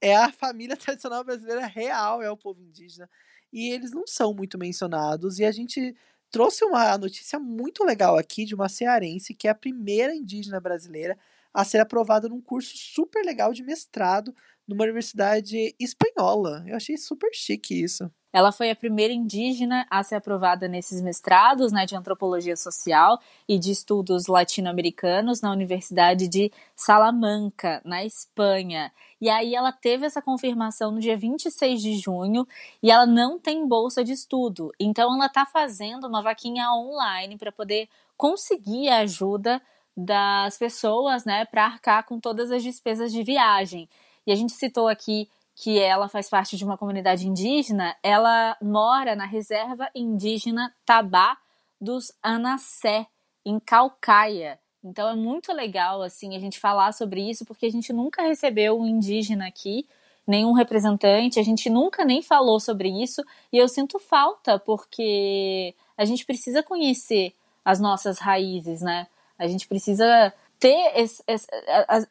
É 0.00 0.16
a 0.16 0.32
família 0.32 0.76
tradicional 0.78 1.24
brasileira 1.24 1.66
real, 1.66 2.22
é 2.22 2.30
o 2.30 2.36
povo 2.36 2.62
indígena 2.62 3.08
e 3.54 3.70
eles 3.70 3.92
não 3.92 4.04
são 4.04 4.34
muito 4.34 4.58
mencionados. 4.58 5.38
E 5.38 5.44
a 5.44 5.52
gente 5.52 5.94
trouxe 6.28 6.64
uma 6.64 6.98
notícia 6.98 7.38
muito 7.38 7.84
legal 7.84 8.18
aqui 8.18 8.44
de 8.44 8.54
uma 8.54 8.68
cearense, 8.68 9.32
que 9.32 9.46
é 9.46 9.52
a 9.52 9.54
primeira 9.54 10.12
indígena 10.12 10.60
brasileira 10.60 11.16
a 11.54 11.64
ser 11.64 11.78
aprovada 11.78 12.28
num 12.28 12.40
curso 12.40 12.76
super 12.76 13.24
legal 13.24 13.52
de 13.52 13.62
mestrado 13.62 14.34
numa 14.66 14.82
universidade 14.82 15.72
espanhola. 15.78 16.64
Eu 16.66 16.74
achei 16.74 16.96
super 16.96 17.30
chique 17.32 17.80
isso. 17.80 18.10
Ela 18.32 18.50
foi 18.50 18.68
a 18.68 18.74
primeira 18.74 19.12
indígena 19.12 19.86
a 19.88 20.02
ser 20.02 20.16
aprovada 20.16 20.66
nesses 20.66 21.00
mestrados 21.00 21.70
né, 21.70 21.86
de 21.86 21.94
antropologia 21.94 22.56
social 22.56 23.20
e 23.48 23.56
de 23.56 23.70
estudos 23.70 24.26
latino-americanos 24.26 25.40
na 25.40 25.52
Universidade 25.52 26.26
de 26.26 26.50
Salamanca, 26.74 27.80
na 27.84 28.04
Espanha. 28.04 28.90
E 29.24 29.30
aí 29.30 29.54
ela 29.54 29.72
teve 29.72 30.04
essa 30.04 30.20
confirmação 30.20 30.90
no 30.90 31.00
dia 31.00 31.16
26 31.16 31.80
de 31.80 31.96
junho 31.96 32.46
e 32.82 32.90
ela 32.90 33.06
não 33.06 33.38
tem 33.38 33.66
bolsa 33.66 34.04
de 34.04 34.12
estudo. 34.12 34.70
Então 34.78 35.14
ela 35.14 35.24
está 35.24 35.46
fazendo 35.46 36.06
uma 36.06 36.20
vaquinha 36.20 36.70
online 36.70 37.38
para 37.38 37.50
poder 37.50 37.88
conseguir 38.18 38.90
a 38.90 38.98
ajuda 38.98 39.62
das 39.96 40.58
pessoas, 40.58 41.24
né, 41.24 41.46
para 41.46 41.64
arcar 41.64 42.04
com 42.04 42.20
todas 42.20 42.50
as 42.50 42.62
despesas 42.62 43.10
de 43.10 43.22
viagem. 43.22 43.88
E 44.26 44.32
a 44.32 44.34
gente 44.34 44.52
citou 44.52 44.88
aqui 44.88 45.26
que 45.54 45.78
ela 45.80 46.06
faz 46.06 46.28
parte 46.28 46.58
de 46.58 46.64
uma 46.66 46.76
comunidade 46.76 47.26
indígena, 47.26 47.96
ela 48.02 48.54
mora 48.60 49.16
na 49.16 49.24
reserva 49.24 49.88
indígena 49.94 50.70
Tabá 50.84 51.38
dos 51.80 52.12
Anassé, 52.22 53.06
em 53.42 53.58
Calcaia. 53.58 54.60
Então 54.84 55.08
é 55.08 55.14
muito 55.16 55.50
legal 55.52 56.02
assim 56.02 56.36
a 56.36 56.38
gente 56.38 56.60
falar 56.60 56.92
sobre 56.92 57.28
isso, 57.28 57.44
porque 57.46 57.64
a 57.64 57.70
gente 57.70 57.92
nunca 57.92 58.22
recebeu 58.22 58.78
um 58.78 58.86
indígena 58.86 59.46
aqui, 59.48 59.88
nenhum 60.26 60.52
representante, 60.52 61.40
a 61.40 61.42
gente 61.42 61.70
nunca 61.70 62.04
nem 62.04 62.22
falou 62.22 62.60
sobre 62.60 62.88
isso, 63.02 63.22
e 63.50 63.56
eu 63.56 63.66
sinto 63.66 63.98
falta 63.98 64.58
porque 64.58 65.74
a 65.96 66.04
gente 66.04 66.24
precisa 66.26 66.62
conhecer 66.62 67.34
as 67.64 67.80
nossas 67.80 68.18
raízes, 68.18 68.82
né? 68.82 69.06
A 69.38 69.46
gente 69.46 69.66
precisa 69.66 70.32
ter 70.58 70.92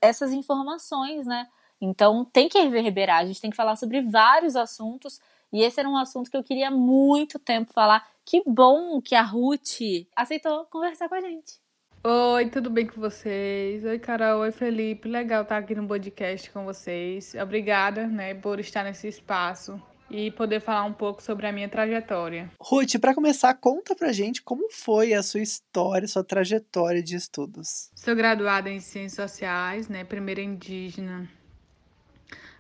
essas 0.02 0.32
informações, 0.34 1.28
né? 1.28 1.48
Então 1.80 2.26
tem 2.26 2.50
que 2.50 2.60
reverberar, 2.60 3.20
a 3.22 3.26
gente 3.26 3.42
tem 3.42 3.52
que 3.52 3.58
falar 3.58 3.76
sobre 3.76 4.02
vários 4.02 4.56
assuntos, 4.56 5.20
e 5.52 5.62
esse 5.62 5.80
era 5.80 5.88
um 5.88 5.98
assunto 5.98 6.32
que 6.32 6.38
eu 6.38 6.44
queria 6.44 6.72
muito 6.72 7.38
tempo 7.38 7.72
falar. 7.72 8.08
Que 8.26 8.42
bom 8.48 9.00
que 9.02 9.14
a 9.16 9.22
Ruth 9.22 9.80
aceitou 10.16 10.66
conversar 10.66 11.08
com 11.08 11.16
a 11.16 11.22
gente. 11.22 11.63
Oi, 12.06 12.50
tudo 12.50 12.70
bem 12.70 12.86
com 12.86 13.00
vocês? 13.00 13.86
Oi, 13.86 13.98
Carol. 13.98 14.42
Oi, 14.42 14.52
Felipe. 14.52 15.08
Legal 15.08 15.44
estar 15.44 15.56
aqui 15.56 15.74
no 15.74 15.88
podcast 15.88 16.52
com 16.52 16.66
vocês. 16.66 17.34
Obrigada, 17.42 18.06
né, 18.06 18.34
por 18.34 18.60
estar 18.60 18.84
nesse 18.84 19.08
espaço 19.08 19.82
e 20.12 20.30
poder 20.32 20.60
falar 20.60 20.84
um 20.84 20.92
pouco 20.92 21.24
sobre 21.24 21.48
a 21.48 21.52
minha 21.54 21.70
trajetória. 21.70 22.52
Ruth, 22.60 23.00
para 23.00 23.16
começar, 23.16 23.54
conta 23.54 23.96
pra 23.96 24.12
gente 24.12 24.42
como 24.42 24.70
foi 24.70 25.14
a 25.14 25.24
sua 25.24 25.40
história, 25.40 26.06
sua 26.06 26.26
trajetória 26.26 27.02
de 27.02 27.16
estudos. 27.16 27.90
Sou 27.96 28.14
graduada 28.14 28.70
em 28.70 28.82
Ciências 28.82 29.32
Sociais, 29.32 29.88
né, 29.88 30.04
primeira 30.04 30.42
indígena 30.42 31.30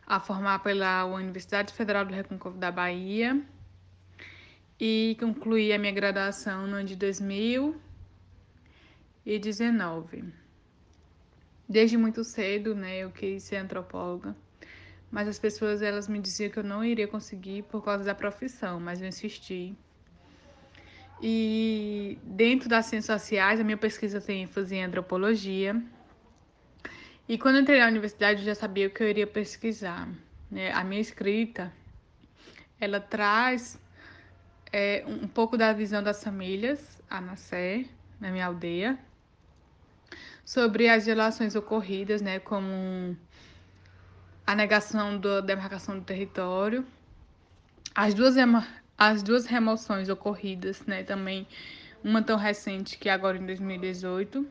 a 0.07 0.21
formar 0.21 0.59
pela 0.59 1.03
Universidade 1.03 1.73
Federal 1.73 2.05
do 2.05 2.13
Recôncavo 2.13 2.57
da 2.57 2.71
Bahia 2.71 3.41
e 4.79 5.17
concluí 5.19 5.73
a 5.73 5.77
minha 5.77 5.91
graduação 5.91 6.65
no 6.65 6.77
ano 6.77 6.87
de 6.87 6.95
2000 6.95 7.75
e 9.25 9.39
19. 9.39 10.23
Desde 11.67 11.97
muito 11.97 12.23
cedo, 12.23 12.75
né, 12.75 12.97
eu 12.97 13.11
quis 13.11 13.43
ser 13.43 13.57
antropóloga, 13.57 14.35
mas 15.09 15.27
as 15.27 15.39
pessoas 15.39 15.81
elas 15.81 16.07
me 16.07 16.19
diziam 16.19 16.49
que 16.49 16.59
eu 16.59 16.63
não 16.63 16.83
iria 16.83 17.07
conseguir 17.07 17.63
por 17.63 17.83
causa 17.83 18.03
da 18.03 18.13
profissão, 18.13 18.79
mas 18.79 19.01
eu 19.01 19.07
insisti. 19.07 19.75
E 21.21 22.17
dentro 22.23 22.67
das 22.67 22.87
ciências 22.87 23.21
sociais, 23.21 23.59
a 23.59 23.63
minha 23.63 23.77
pesquisa 23.77 24.19
tem 24.19 24.43
ênfase 24.43 24.75
em 24.75 24.83
antropologia. 24.83 25.81
E 27.29 27.37
quando 27.37 27.59
entrei 27.59 27.79
na 27.79 27.87
universidade, 27.87 28.41
eu 28.41 28.45
já 28.45 28.55
sabia 28.55 28.87
o 28.87 28.89
que 28.89 29.01
eu 29.01 29.09
iria 29.09 29.25
pesquisar. 29.25 30.09
Né? 30.51 30.71
A 30.73 30.83
minha 30.83 30.99
escrita, 30.99 31.71
ela 32.77 32.99
traz 32.99 33.79
é, 34.71 35.05
um 35.07 35.27
pouco 35.27 35.55
da 35.57 35.71
visão 35.71 36.03
das 36.03 36.21
famílias 36.21 37.01
a 37.09 37.21
nascer 37.21 37.87
na 38.19 38.31
minha 38.31 38.47
aldeia, 38.47 38.99
sobre 40.45 40.89
as 40.89 41.05
violações 41.05 41.55
ocorridas, 41.55 42.21
né, 42.21 42.39
como 42.39 43.17
a 44.45 44.55
negação 44.55 45.17
da 45.17 45.41
demarcação 45.41 45.97
do 45.97 46.03
território, 46.03 46.85
as 47.95 48.13
duas, 48.13 48.35
as 48.97 49.23
duas 49.23 49.45
remoções 49.45 50.09
ocorridas, 50.09 50.85
né, 50.85 51.03
também 51.03 51.47
uma 52.03 52.21
tão 52.21 52.37
recente 52.37 52.97
que 52.97 53.07
agora 53.07 53.37
em 53.37 53.45
2018. 53.45 54.45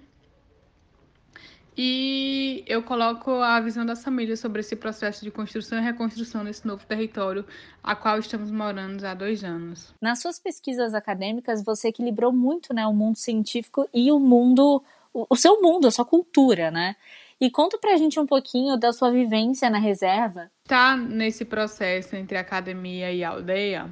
E 1.76 2.64
eu 2.66 2.83
coloco 2.83 3.31
a 3.31 3.59
visão 3.59 3.87
das 3.87 4.05
famílias 4.05 4.40
sobre 4.40 4.61
esse 4.61 4.76
processo 4.76 5.24
de 5.24 5.31
construção 5.31 5.78
e 5.78 5.81
reconstrução 5.81 6.44
desse 6.44 6.66
novo 6.66 6.85
território 6.85 7.46
a 7.83 7.96
qual 7.96 8.18
estamos 8.18 8.50
morando 8.50 9.02
há 9.07 9.14
dois 9.14 9.42
anos. 9.42 9.94
Nas 10.00 10.20
suas 10.20 10.38
pesquisas 10.38 10.92
acadêmicas, 10.92 11.64
você 11.64 11.88
equilibrou 11.88 12.31
muito 12.31 12.74
né, 12.74 12.87
o 12.87 12.92
mundo 12.92 13.16
científico 13.16 13.88
e 13.92 14.12
o 14.12 14.18
mundo 14.18 14.83
o, 15.12 15.37
seu 15.37 15.61
mundo, 15.61 15.87
a 15.87 15.90
sua 15.90 16.05
cultura, 16.05 16.70
né? 16.70 16.96
E 17.40 17.51
conta 17.51 17.77
pra 17.79 17.96
gente 17.96 18.18
um 18.20 18.27
pouquinho 18.27 18.77
da 18.77 18.92
sua 18.92 19.11
vivência 19.11 19.68
na 19.68 19.79
reserva. 19.79 20.51
Tá 20.64 20.96
nesse 20.96 21.44
processo 21.44 22.14
entre 22.14 22.38
academia 22.38 23.12
e 23.12 23.25
aldeia, 23.25 23.90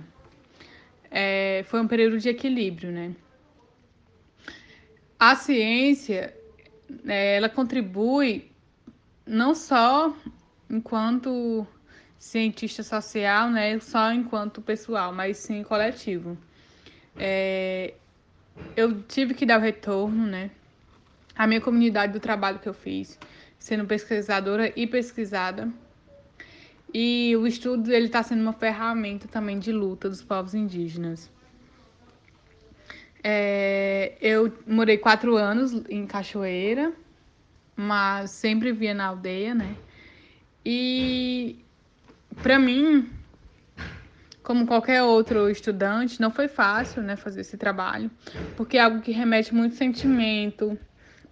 é, 1.11 1.65
foi 1.67 1.81
um 1.81 1.89
período 1.89 2.19
de 2.19 2.29
equilíbrio, 2.29 2.93
né? 2.93 3.15
A 5.19 5.35
ciência, 5.35 6.35
é, 7.07 7.37
ela 7.37 7.49
contribui 7.49 8.51
não 9.27 9.55
só 9.55 10.15
enquanto 10.69 11.67
cientista 12.19 12.83
social, 12.83 13.51
né, 13.51 13.79
só 13.81 14.13
enquanto 14.13 14.63
pessoal, 14.63 15.13
mas 15.13 15.39
sim 15.39 15.63
coletivo. 15.63 16.39
É, 17.17 17.95
eu 18.77 19.03
tive 19.03 19.35
que 19.35 19.45
dar 19.45 19.59
o 19.59 19.63
retorno, 19.63 20.27
né, 20.27 20.51
a 21.41 21.47
minha 21.47 21.61
comunidade 21.63 22.13
do 22.13 22.21
trabalho 22.21 22.59
que 22.59 22.69
eu 22.69 22.75
fiz, 22.75 23.19
sendo 23.59 23.87
pesquisadora 23.87 24.71
e 24.77 24.87
pesquisada. 24.87 25.73
E 26.93 27.35
o 27.35 27.47
estudo 27.47 27.91
ele 27.91 28.07
está 28.07 28.23
sendo 28.23 28.43
uma 28.43 28.53
ferramenta 28.53 29.27
também 29.27 29.59
de 29.59 29.73
luta 29.73 30.07
dos 30.07 30.23
povos 30.23 30.55
indígenas. 30.55 31.31
É, 33.25 34.19
eu 34.21 34.53
morei 34.67 34.99
quatro 34.99 35.35
anos 35.39 35.73
em 35.89 36.07
Cachoeira, 36.07 36.93
mas 37.75 38.33
sempre 38.33 38.71
via 38.71 38.93
na 38.93 39.07
aldeia, 39.07 39.55
né? 39.55 39.75
E 40.63 41.65
para 42.43 42.59
mim, 42.59 43.09
como 44.43 44.67
qualquer 44.67 45.03
outro 45.05 45.49
estudante, 45.49 46.21
não 46.21 46.31
foi 46.31 46.49
fácil, 46.49 47.03
né, 47.03 47.17
fazer 47.17 47.41
esse 47.41 47.57
trabalho, 47.57 48.11
porque 48.59 48.77
é 48.77 48.83
algo 48.83 49.01
que 49.01 49.11
remete 49.11 49.55
muito 49.55 49.75
sentimento, 49.75 50.79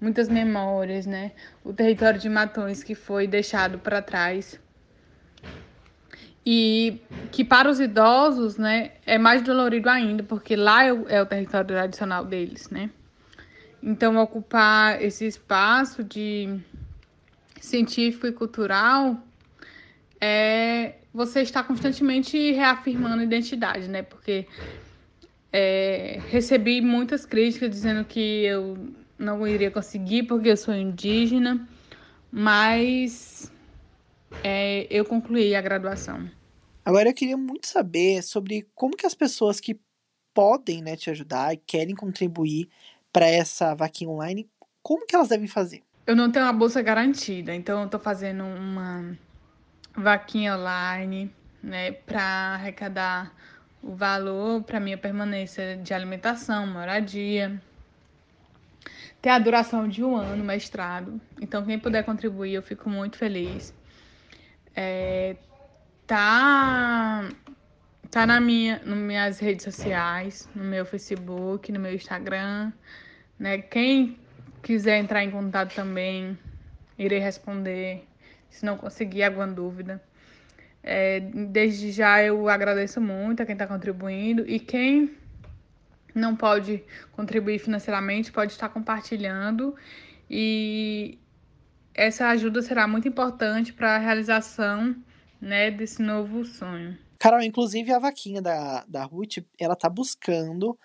muitas 0.01 0.29
memórias, 0.29 1.07
né? 1.07 1.33
O 1.65 1.73
território 1.73 2.19
de 2.19 2.29
Matões 2.29 2.83
que 2.83 2.95
foi 2.95 3.27
deixado 3.27 3.79
para 3.79 4.01
trás. 4.01 4.61
E 6.45 7.03
que 7.31 7.45
para 7.45 7.69
os 7.69 7.79
idosos, 7.79 8.57
né, 8.57 8.93
é 9.05 9.19
mais 9.19 9.43
dolorido 9.43 9.91
ainda, 9.91 10.23
porque 10.23 10.57
lá 10.57 10.85
é 10.85 10.93
o, 10.93 11.07
é 11.09 11.21
o 11.21 11.27
território 11.27 11.67
tradicional 11.67 12.25
deles, 12.25 12.71
né? 12.71 12.91
Então, 13.83 14.17
ocupar 14.17 15.03
esse 15.03 15.27
espaço 15.27 16.03
de 16.03 16.59
científico 17.61 18.27
e 18.27 18.33
cultural 18.33 19.17
é 20.21 20.95
você 21.13 21.41
está 21.41 21.63
constantemente 21.63 22.53
reafirmando 22.53 23.21
a 23.21 23.25
identidade, 23.25 23.89
né? 23.89 24.03
Porque 24.03 24.47
é, 25.53 26.21
recebi 26.29 26.81
muitas 26.81 27.25
críticas 27.25 27.71
dizendo 27.71 28.05
que 28.05 28.45
eu 28.45 28.77
não 29.19 29.47
iria 29.47 29.71
conseguir 29.71 30.25
porque 30.25 30.49
eu 30.49 30.57
sou 30.57 30.75
indígena, 30.75 31.67
mas 32.31 33.51
é, 34.45 34.87
eu 34.91 35.05
concluí 35.05 35.55
a 35.55 35.61
graduação. 35.61 36.31
Agora 36.85 37.09
eu 37.09 37.15
queria 37.15 37.37
muito 37.37 37.67
saber 37.67 38.23
sobre 38.23 38.67
como 38.75 38.97
que 38.97 39.07
as 39.07 39.15
pessoas 39.15 39.61
que 39.61 39.79
podem 40.33 40.83
né, 40.83 40.97
te 40.97 41.11
ajudar 41.11 41.53
e 41.53 41.57
querem 41.57 41.95
contribuir 41.95 42.69
para 43.13 43.27
essa 43.27 43.75
vaquinha 43.75 44.11
online, 44.11 44.49
como 44.83 45.07
que 45.07 45.15
elas 45.15 45.29
devem 45.29 45.49
fazer? 45.49 45.83
Eu 46.07 46.17
não 46.17 46.31
tenho 46.31 46.47
uma 46.47 46.53
bolsa 46.53 46.81
garantida, 46.81 47.55
então 47.55 47.81
eu 47.81 47.87
estou 47.87 48.01
fazendo 48.01 48.45
uma 48.45 49.19
vaquinha 49.95 50.57
online, 50.57 51.31
né, 51.63 51.93
para 51.93 52.55
arrecadar 52.55 53.35
o 53.83 53.95
valor 53.95 54.63
para 54.63 54.81
minha 54.81 54.97
permanência 54.97 55.77
de 55.77 55.93
alimentação, 55.93 56.67
moradia, 56.67 57.61
ter 59.21 59.31
a 59.31 59.39
duração 59.39 59.89
de 59.89 60.03
um 60.05 60.17
ano, 60.17 60.45
mestrado. 60.45 61.21
Então, 61.41 61.65
quem 61.65 61.79
puder 61.79 62.05
contribuir, 62.05 62.55
eu 62.55 62.63
fico 62.63 62.89
muito 62.89 63.17
feliz. 63.17 63.75
É, 64.75 65.37
tá 66.07 67.29
tá 68.11 68.27
na 68.27 68.41
minha, 68.41 68.81
nas 68.85 68.99
minhas 68.99 69.39
redes 69.39 69.65
sociais, 69.65 70.49
no 70.55 70.65
meu 70.65 70.85
Facebook, 70.87 71.71
no 71.71 71.79
meu 71.79 71.95
Instagram, 71.95 72.73
né? 73.39 73.59
Quem 73.59 74.19
quiser 74.63 74.99
entrar 74.99 75.23
em 75.23 75.31
contato 75.31 75.75
também, 75.75 76.39
irei 76.99 77.19
responder. 77.19 78.05
Se 78.49 78.65
não 78.65 78.79
conseguir 78.79 79.25
alguma 79.25 79.47
dúvida. 79.47 80.03
É, 80.83 81.21
desde 81.21 81.93
já 81.93 82.23
eu 82.23 82.49
agradeço 82.49 83.01
muito 83.01 83.43
a 83.43 83.47
quem 83.47 83.53
está 83.53 83.67
contribuindo 83.67 84.49
e 84.49 84.59
quem 84.59 85.15
não 86.19 86.37
pode 86.37 86.85
contribuir 87.13 87.59
financeiramente, 87.59 88.33
pode 88.33 88.53
estar 88.53 88.69
compartilhando 88.69 89.75
e 90.31 91.19
essa 91.95 92.29
ajuda 92.29 92.63
será 92.63 92.87
muito 92.87 93.09
importante 93.09 93.73
para 93.73 93.97
a 93.97 93.99
realização 93.99 94.95
né, 95.41 95.71
desse 95.71 96.03
novo 96.03 96.45
sonho. 96.45 96.97
Carol, 97.19 97.43
inclusive 97.43 97.93
a 97.93 97.99
vaquinha 97.99 98.41
da, 98.41 98.85
da 98.87 99.05
Ruth, 99.05 99.39
ela 99.59 99.75
tá 99.75 99.89
buscando 99.89 100.79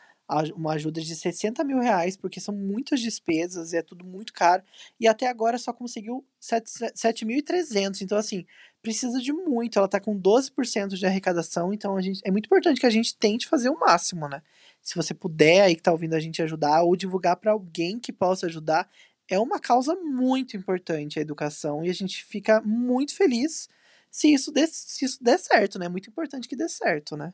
uma 0.56 0.74
ajuda 0.74 1.02
de 1.02 1.16
60 1.16 1.64
mil 1.64 1.80
reais, 1.80 2.16
porque 2.18 2.40
são 2.40 2.56
muitas 2.56 3.00
despesas, 3.00 3.74
é 3.74 3.82
tudo 3.82 4.06
muito 4.06 4.34
caro, 4.34 4.64
e 5.00 5.08
até 5.08 5.28
agora 5.28 5.58
só 5.58 5.74
conseguiu 5.74 6.26
7.300, 6.42 8.02
então 8.02 8.18
assim, 8.18 8.46
precisa 8.82 9.20
de 9.20 9.32
muito, 9.32 9.78
ela 9.78 9.88
tá 9.88 10.00
com 10.00 10.20
12% 10.20 10.96
de 10.96 11.06
arrecadação, 11.06 11.74
então 11.74 11.96
a 11.96 12.02
gente, 12.02 12.22
é 12.24 12.32
muito 12.32 12.46
importante 12.46 12.80
que 12.80 12.86
a 12.86 12.90
gente 12.90 13.16
tente 13.18 13.48
fazer 13.48 13.70
o 13.70 13.80
máximo, 13.80 14.28
né? 14.28 14.42
Se 14.82 14.96
você 14.96 15.14
puder 15.14 15.62
aí 15.62 15.76
que 15.76 15.82
tá 15.82 15.92
ouvindo 15.92 16.14
a 16.14 16.20
gente 16.20 16.42
ajudar 16.42 16.84
ou 16.84 16.96
divulgar 16.96 17.38
para 17.38 17.52
alguém 17.52 18.00
que 18.00 18.12
possa 18.12 18.48
ajudar, 18.48 18.90
é 19.30 19.40
uma 19.40 19.60
causa 19.60 19.96
muito 19.96 20.58
importante 20.58 21.20
a 21.20 21.22
educação 21.22 21.84
e 21.86 21.90
a 21.90 21.94
gente 21.94 22.24
fica 22.26 22.62
muito 22.62 23.16
feliz 23.16 23.70
se 24.12 24.34
isso, 24.34 24.52
se 24.70 25.06
isso 25.06 25.24
der 25.24 25.40
certo, 25.40 25.80
né? 25.80 25.86
É 25.88 25.90
muito 25.90 26.10
importante 26.10 26.48
que 26.48 26.56
dê 26.56 26.68
certo, 26.70 27.16
né? 27.18 27.34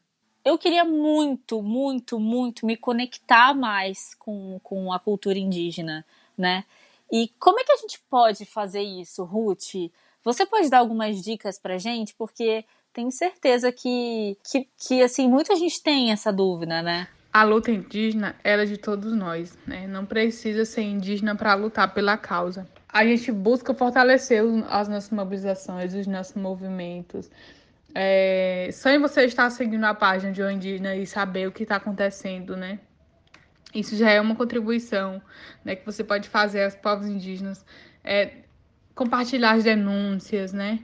Eu 0.50 0.58
queria 0.58 0.84
muito, 0.84 1.62
muito, 1.62 2.20
muito 2.20 2.66
me 2.66 2.76
conectar 2.76 3.54
mais 3.54 4.16
com, 4.16 4.60
com 4.64 4.92
a 4.92 4.98
cultura 4.98 5.38
indígena, 5.38 6.04
né? 6.36 6.64
E 7.12 7.32
como 7.40 7.60
é 7.60 7.64
que 7.64 7.72
a 7.72 7.76
gente 7.76 8.00
pode 8.10 8.46
fazer 8.46 8.82
isso, 8.82 9.24
Ruth? 9.24 9.92
Você 10.24 10.48
pode 10.48 10.68
dar 10.68 10.80
algumas 10.80 11.22
dicas 11.24 11.60
pra 11.60 11.78
gente? 11.78 12.16
Porque 12.16 12.66
tenho 12.92 13.12
certeza 13.12 13.72
que, 13.72 14.36
que, 14.44 14.68
que 14.76 15.04
assim, 15.04 15.30
muita 15.30 15.56
gente 15.56 15.84
tem 15.84 16.12
essa 16.12 16.34
dúvida, 16.34 16.82
né? 16.82 17.08
A 17.32 17.44
luta 17.44 17.70
indígena 17.70 18.36
ela 18.44 18.64
é 18.64 18.66
de 18.66 18.78
todos 18.78 19.14
nós, 19.14 19.56
né? 19.68 19.86
Não 19.86 20.04
precisa 20.04 20.66
ser 20.66 20.82
indígena 20.82 21.36
para 21.36 21.54
lutar 21.54 21.94
pela 21.94 22.18
causa. 22.18 22.68
A 22.92 23.06
gente 23.06 23.32
busca 23.32 23.72
fortalecer 23.72 24.42
as 24.68 24.88
nossas 24.88 25.12
mobilizações, 25.12 25.94
os 25.94 26.08
nossos 26.08 26.34
movimentos. 26.34 27.30
É, 27.94 28.70
só 28.72 28.90
em 28.90 29.00
você 29.00 29.26
estar 29.26 29.50
seguindo 29.50 29.84
a 29.84 29.94
página 29.94 30.32
de 30.32 30.42
Indígena 30.42 30.96
e 30.96 31.08
saber 31.08 31.48
o 31.48 31.52
que 31.52 31.64
está 31.64 31.78
acontecendo, 31.78 32.56
né? 32.56 32.80
Isso 33.74 33.96
já 33.96 34.10
é 34.10 34.20
uma 34.20 34.36
contribuição 34.36 35.22
né, 35.64 35.76
que 35.76 35.86
você 35.86 36.04
pode 36.04 36.28
fazer 36.28 36.64
aos 36.64 36.76
povos 36.76 37.08
indígenas. 37.08 37.66
É, 38.04 38.38
compartilhar 38.96 39.52
as 39.52 39.64
denúncias, 39.64 40.54
né? 40.54 40.80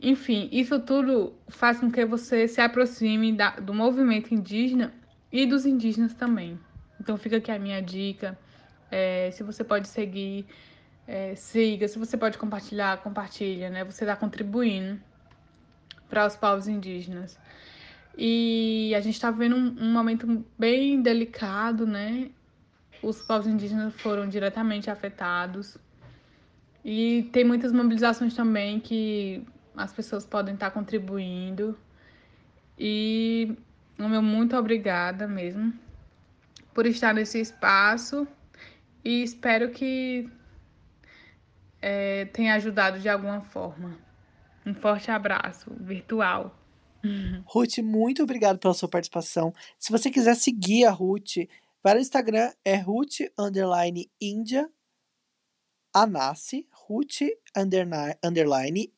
Enfim, 0.00 0.48
isso 0.52 0.80
tudo 0.80 1.34
faz 1.48 1.78
com 1.78 1.90
que 1.90 2.04
você 2.04 2.48
se 2.48 2.60
aproxime 2.60 3.32
da, 3.32 3.50
do 3.50 3.72
movimento 3.72 4.34
indígena 4.34 4.92
e 5.30 5.46
dos 5.46 5.64
indígenas 5.64 6.12
também. 6.12 6.58
Então 7.00 7.16
fica 7.16 7.36
aqui 7.36 7.50
a 7.50 7.58
minha 7.58 7.80
dica. 7.80 8.38
É, 8.90 9.30
se 9.30 9.42
você 9.42 9.64
pode 9.64 9.88
seguir, 9.88 10.46
é, 11.06 11.34
siga. 11.34 11.88
Se 11.88 11.98
você 11.98 12.16
pode 12.16 12.36
compartilhar, 12.36 12.98
compartilha, 12.98 13.70
né? 13.70 13.84
Você 13.84 14.04
está 14.04 14.16
contribuindo 14.16 15.00
para 16.12 16.26
os 16.26 16.36
povos 16.36 16.68
indígenas. 16.68 17.38
E 18.18 18.92
a 18.94 19.00
gente 19.00 19.14
está 19.14 19.30
vivendo 19.30 19.56
um, 19.56 19.76
um 19.80 19.90
momento 19.90 20.44
bem 20.58 21.00
delicado, 21.00 21.86
né? 21.86 22.28
Os 23.02 23.22
povos 23.22 23.46
indígenas 23.46 23.94
foram 23.94 24.28
diretamente 24.28 24.90
afetados. 24.90 25.78
E 26.84 27.30
tem 27.32 27.44
muitas 27.46 27.72
mobilizações 27.72 28.34
também 28.34 28.78
que 28.78 29.42
as 29.74 29.90
pessoas 29.90 30.26
podem 30.26 30.52
estar 30.52 30.70
contribuindo. 30.70 31.78
E 32.78 33.56
o 33.98 34.06
meu 34.06 34.20
muito 34.20 34.54
obrigada 34.54 35.26
mesmo 35.26 35.72
por 36.74 36.84
estar 36.84 37.14
nesse 37.14 37.40
espaço 37.40 38.28
e 39.02 39.22
espero 39.22 39.70
que 39.70 40.28
é, 41.80 42.26
tenha 42.26 42.54
ajudado 42.54 42.98
de 42.98 43.08
alguma 43.08 43.40
forma. 43.40 44.11
Um 44.64 44.74
forte 44.74 45.10
abraço 45.10 45.70
virtual. 45.78 46.56
Ruth, 47.46 47.78
muito 47.78 48.22
obrigado 48.22 48.58
pela 48.58 48.74
sua 48.74 48.88
participação. 48.88 49.52
Se 49.78 49.90
você 49.90 50.10
quiser 50.10 50.36
seguir 50.36 50.84
a 50.84 50.90
Ruth, 50.90 51.48
vai 51.82 51.94
no 51.94 52.00
Instagram, 52.00 52.52
é 52.64 52.76
Ruth 52.76 53.20
underline 53.38 54.10
Ruth 56.88 57.22
underline. 57.56 58.90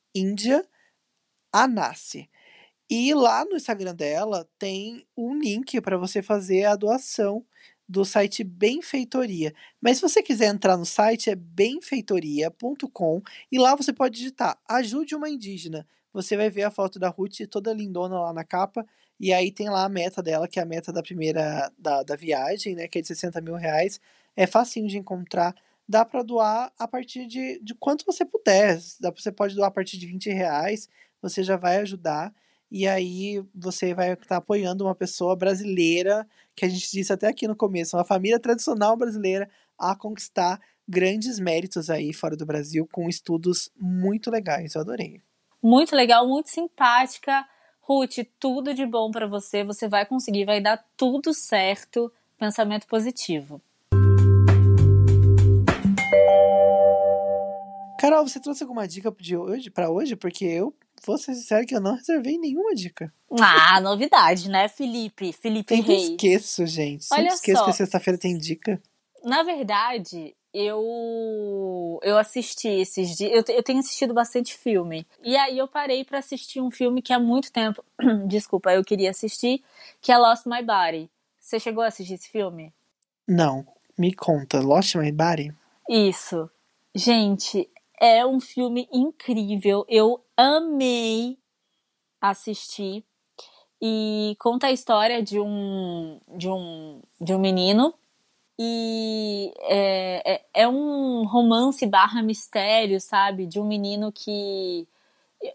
E 2.88 3.14
lá 3.14 3.44
no 3.44 3.57
Instagram 3.57 3.94
dela 3.94 4.48
tem 4.59 5.07
um 5.16 5.38
link 5.38 5.81
para 5.81 5.96
você 5.96 6.22
fazer 6.22 6.64
a 6.64 6.77
doação 6.77 7.44
do 7.88 8.05
site 8.05 8.42
Benfeitoria. 8.42 9.55
Mas 9.81 9.99
se 9.99 10.03
você 10.03 10.23
quiser 10.23 10.47
entrar 10.47 10.77
no 10.77 10.87
site 10.87 11.31
é 11.31 11.35
benfeitoria.com 11.35 13.23
e 13.51 13.59
lá 13.59 13.75
você 13.75 13.92
pode 13.92 14.16
digitar 14.16 14.59
ajude 14.68 15.14
uma 15.14 15.29
indígena. 15.29 15.87
Você 16.12 16.37
vai 16.37 16.49
ver 16.49 16.62
a 16.62 16.70
foto 16.70 16.99
da 16.99 17.09
Ruth 17.09 17.40
toda 17.51 17.73
lindona 17.73 18.20
lá 18.20 18.33
na 18.33 18.44
capa 18.44 18.87
e 19.18 19.33
aí 19.33 19.51
tem 19.51 19.68
lá 19.68 19.85
a 19.85 19.88
meta 19.88 20.23
dela, 20.23 20.49
que 20.49 20.59
é 20.59 20.62
a 20.62 20.66
meta 20.66 20.92
da 20.92 21.03
primeira 21.03 21.70
da, 21.79 22.03
da 22.03 22.16
viagem, 22.16 22.75
né, 22.75 22.88
que 22.88 22.99
é 22.99 23.03
de 23.03 23.09
60 23.09 23.40
mil 23.40 23.55
reais. 23.55 24.01
É 24.37 24.47
facinho 24.47 24.88
de 24.88 24.99
encontrar. 24.99 25.55
Dá 25.88 26.05
para 26.05 26.23
doar 26.23 26.73
a 26.79 26.88
partir 26.88 27.27
de, 27.27 27.61
de 27.61 27.75
quanto 27.75 28.07
você 28.07 28.25
puder. 28.25 28.79
Dá, 29.01 29.11
você 29.11 29.31
pode 29.31 29.55
doar 29.55 29.68
a 29.68 29.70
partir 29.70 29.99
de 29.99 30.07
20 30.07 30.31
reais. 30.31 30.88
Você 31.20 31.42
já 31.42 31.57
vai 31.57 31.79
ajudar 31.79 32.35
e 32.77 32.89
aí 32.89 33.41
você 33.55 33.95
vai 33.95 34.15
estar 34.15 34.39
apoiando 34.39 34.83
uma 34.83 34.97
pessoa 34.97 35.37
brasileira, 35.37 36.27
que 36.57 36.65
a 36.65 36.69
gente 36.69 36.91
disse 36.91 37.13
até 37.13 37.29
aqui 37.29 37.47
no 37.47 37.55
começo, 37.55 37.97
uma 37.97 38.05
família 38.05 38.37
tradicional 38.41 38.97
brasileira 38.97 39.49
a 39.79 39.95
conquistar 39.95 40.61
grandes 40.89 41.39
méritos 41.39 41.89
aí 41.89 42.13
fora 42.13 42.37
do 42.37 42.45
Brasil 42.45 42.85
com 42.91 43.09
estudos 43.09 43.71
muito 43.79 44.29
legais. 44.29 44.75
Eu 44.75 44.81
adorei. 44.81 45.23
Muito 45.63 45.95
legal, 45.95 46.27
muito 46.27 46.51
simpática. 46.51 47.47
Ruth, 47.81 48.27
tudo 48.41 48.75
de 48.75 48.85
bom 48.85 49.09
para 49.13 49.29
você. 49.29 49.63
Você 49.63 49.87
vai 49.87 50.05
conseguir, 50.05 50.45
vai 50.45 50.61
dar 50.61 50.85
tudo 50.97 51.33
certo. 51.33 52.13
Pensamento 52.37 52.89
positivo. 52.89 53.63
Carol, 58.01 58.27
você 58.27 58.41
trouxe 58.41 58.65
alguma 58.65 58.89
dica 58.89 59.15
de 59.17 59.37
hoje 59.37 59.71
para 59.71 59.89
hoje? 59.89 60.17
Porque 60.17 60.45
eu 60.45 60.75
vou 61.04 61.18
ser 61.18 61.35
sincero 61.35 61.66
que 61.66 61.74
eu 61.74 61.80
não 61.80 61.94
reservei 61.96 62.38
nenhuma 62.38 62.74
dica. 62.74 63.12
Ah, 63.40 63.80
novidade, 63.80 64.48
né, 64.48 64.68
Felipe? 64.68 65.33
Felipe 65.33 65.74
Sempre 65.76 65.94
Rei. 65.94 66.11
esqueço, 66.12 66.66
gente. 66.66 67.04
Sempre 67.04 67.24
Olha 67.24 67.35
esqueço 67.35 67.59
só. 67.59 67.64
que 67.66 67.72
sexta-feira 67.72 68.18
tem 68.18 68.38
dica. 68.38 68.80
Na 69.24 69.42
verdade, 69.42 70.35
eu 70.52 71.98
eu 72.02 72.16
assisti 72.16 72.68
esses 72.68 73.16
dias. 73.16 73.33
Eu, 73.33 73.57
eu 73.57 73.62
tenho 73.62 73.80
assistido 73.80 74.14
bastante 74.14 74.54
filme. 74.57 75.07
E 75.22 75.37
aí 75.37 75.59
eu 75.59 75.66
parei 75.66 76.04
pra 76.04 76.18
assistir 76.18 76.61
um 76.61 76.70
filme 76.70 77.02
que 77.02 77.12
há 77.12 77.18
muito 77.18 77.50
tempo. 77.52 77.85
Desculpa, 78.28 78.72
eu 78.72 78.85
queria 78.85 79.11
assistir, 79.11 79.62
que 80.00 80.12
é 80.12 80.18
Lost 80.18 80.46
My 80.46 80.62
Body. 80.62 81.11
Você 81.40 81.59
chegou 81.59 81.83
a 81.83 81.88
assistir 81.88 82.14
esse 82.14 82.30
filme? 82.30 82.72
Não, 83.26 83.66
me 83.98 84.14
conta. 84.14 84.61
Lost 84.61 84.94
My 84.94 85.11
Body? 85.11 85.52
Isso. 85.88 86.48
Gente, 86.94 87.68
é 88.05 88.27
um 88.27 88.38
filme 88.38 88.87
incrível. 88.93 89.87
Eu 89.88 90.23
amei 90.37 91.38
assistir. 92.21 93.03
E 93.81 94.37
conta 94.38 94.67
a 94.67 94.73
história 94.73 95.23
de 95.23 95.40
um, 95.40 96.21
de 96.37 96.49
um, 96.49 97.01
de 97.19 97.35
um 97.35 97.38
menino. 97.38 97.95
E 98.59 99.53
é, 99.62 100.35
é, 100.35 100.45
é 100.55 100.69
um 100.69 101.25
romance 101.27 101.85
barra 101.87 102.23
mistério, 102.23 103.01
sabe? 103.01 103.47
De 103.47 103.59
um 103.59 103.64
menino 103.67 104.12
que. 104.12 104.87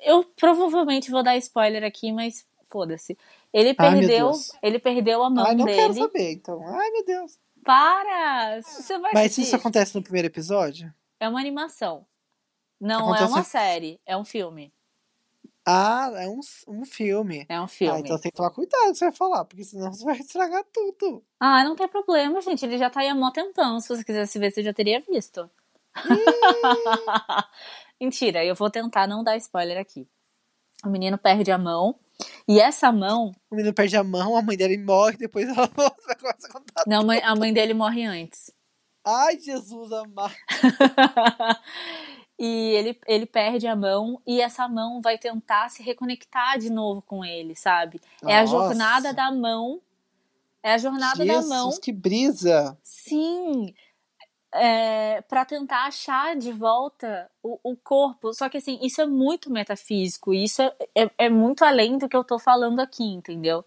Eu 0.01 0.23
provavelmente 0.35 1.09
vou 1.09 1.23
dar 1.23 1.37
spoiler 1.37 1.83
aqui, 1.83 2.11
mas 2.11 2.45
foda-se. 2.69 3.17
Ele 3.53 3.69
Ai, 3.69 3.75
perdeu, 3.75 4.31
ele 4.61 4.79
perdeu 4.79 5.23
a 5.23 5.29
mão 5.29 5.45
Ai, 5.45 5.55
não 5.55 5.65
dele. 5.65 5.77
quero 5.77 5.93
saber, 5.93 6.33
então. 6.33 6.61
Ai, 6.67 6.89
meu 6.91 7.05
Deus. 7.05 7.39
Para! 7.63 8.61
Você 8.61 8.97
vai 8.99 9.11
Mas 9.13 9.25
assistir. 9.25 9.41
isso 9.41 9.55
acontece 9.55 9.95
no 9.95 10.03
primeiro 10.03 10.27
episódio? 10.27 10.93
É 11.19 11.27
uma 11.27 11.39
animação. 11.39 12.05
Não 12.79 13.05
Acontece- 13.11 13.23
é 13.23 13.27
uma 13.27 13.43
série, 13.43 14.01
é 14.05 14.17
um 14.17 14.25
filme. 14.25 14.73
Ah, 15.65 16.09
é 16.15 16.27
um, 16.27 16.39
um 16.67 16.85
filme. 16.85 17.45
É 17.47 17.61
um 17.61 17.67
filme. 17.67 17.93
Ah, 17.93 17.99
então 17.99 18.19
tem 18.19 18.31
que 18.31 18.37
tomar 18.37 18.49
cuidado 18.49 18.95
você 18.95 19.05
vai 19.05 19.13
falar, 19.13 19.45
porque 19.45 19.63
senão 19.63 19.93
você 19.93 20.03
vai 20.03 20.17
estragar 20.17 20.63
tudo. 20.73 21.23
Ah, 21.39 21.63
não 21.63 21.75
tem 21.75 21.87
problema, 21.87 22.41
gente. 22.41 22.65
Ele 22.65 22.77
já 22.77 22.89
tá 22.89 23.01
aí 23.01 23.07
há 23.07 23.13
mó 23.13 23.29
tempão. 23.29 23.79
Se 23.79 23.89
você 23.89 24.03
quisesse 24.03 24.39
ver, 24.39 24.51
você 24.51 24.63
já 24.63 24.73
teria 24.73 24.99
visto. 25.01 25.47
Mentira, 28.01 28.43
eu 28.45 28.55
vou 28.55 28.69
tentar 28.69 29.07
não 29.07 29.23
dar 29.23 29.35
spoiler 29.37 29.77
aqui. 29.77 30.07
O 30.85 30.89
menino 30.89 31.17
perde 31.17 31.51
a 31.51 31.57
mão. 31.57 31.99
E 32.47 32.59
essa 32.59 32.91
mão. 32.91 33.31
O 33.51 33.55
menino 33.55 33.73
perde 33.73 33.95
a 33.95 34.03
mão, 34.03 34.35
a 34.37 34.41
mãe 34.41 34.57
dele 34.57 34.77
morre, 34.77 35.17
depois 35.17 35.47
ela 35.47 35.67
volta 35.75 36.01
vai 36.05 36.15
começar 36.15 36.47
a 36.47 36.51
contar. 36.51 36.83
Não, 36.87 37.03
mãe- 37.05 37.21
a 37.23 37.35
mãe 37.35 37.53
dele 37.53 37.73
morre 37.73 38.05
antes. 38.05 38.51
Ai, 39.05 39.37
Jesus 39.39 39.91
amado. 39.91 40.33
e 42.39 42.71
ele, 42.71 42.99
ele 43.05 43.25
perde 43.25 43.67
a 43.67 43.75
mão. 43.75 44.21
E 44.25 44.39
essa 44.39 44.67
mão 44.67 45.01
vai 45.01 45.17
tentar 45.17 45.69
se 45.69 45.83
reconectar 45.83 46.57
de 46.57 46.69
novo 46.69 47.01
com 47.01 47.25
ele, 47.25 47.55
sabe? 47.55 47.99
É 48.25 48.37
a 48.37 48.41
Nossa. 48.41 48.51
jornada 48.51 49.13
da 49.13 49.31
mão. 49.31 49.81
É 50.63 50.73
a 50.73 50.77
jornada 50.77 51.17
da 51.17 51.33
Jesus, 51.33 51.49
mão. 51.49 51.71
que 51.81 51.91
brisa. 51.91 52.77
Sim, 52.83 53.73
é, 54.53 55.21
para 55.21 55.45
tentar 55.45 55.85
achar 55.85 56.35
de 56.35 56.51
volta 56.51 57.29
o, 57.43 57.59
o 57.63 57.75
corpo. 57.75 58.33
Só 58.33 58.49
que 58.49 58.57
assim, 58.57 58.79
isso 58.81 59.01
é 59.01 59.05
muito 59.05 59.51
metafísico, 59.51 60.33
isso 60.33 60.61
é, 60.61 60.73
é, 60.95 61.11
é 61.17 61.29
muito 61.29 61.63
além 61.63 61.97
do 61.97 62.09
que 62.09 62.15
eu 62.15 62.23
tô 62.23 62.39
falando 62.39 62.79
aqui, 62.79 63.03
entendeu? 63.03 63.63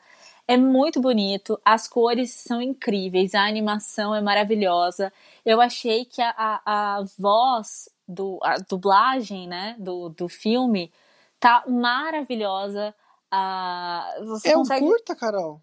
É 0.46 0.56
muito 0.56 1.00
bonito, 1.00 1.58
as 1.64 1.86
cores 1.86 2.32
são 2.32 2.60
incríveis, 2.60 3.34
a 3.34 3.46
animação 3.46 4.14
é 4.14 4.20
maravilhosa. 4.20 5.12
Eu 5.44 5.60
achei 5.60 6.04
que 6.04 6.20
a, 6.20 6.34
a, 6.36 6.96
a 6.98 7.04
voz, 7.16 7.88
do, 8.12 8.38
a 8.42 8.56
dublagem, 8.58 9.48
né, 9.48 9.74
do, 9.78 10.08
do 10.10 10.28
filme 10.28 10.92
tá 11.40 11.64
maravilhosa. 11.66 12.94
Ah, 13.30 14.06
você 14.24 14.50
É 14.50 14.56
um 14.56 14.60
consegue... 14.60 14.86
curta, 14.86 15.16
Carol? 15.16 15.60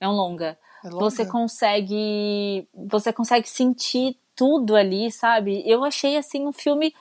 É 0.00 0.08
um 0.08 0.12
longa 0.12 0.58
É 0.84 0.88
longa? 0.88 1.04
você 1.04 1.24
consegue 1.24 2.68
você 2.74 3.12
consegue 3.12 3.48
sentir 3.48 4.18
tudo 4.36 4.74
ali, 4.74 5.10
sabe? 5.10 5.62
Eu 5.64 5.84
achei 5.84 6.16
assim 6.16 6.46
um 6.46 6.52
filme 6.52 6.92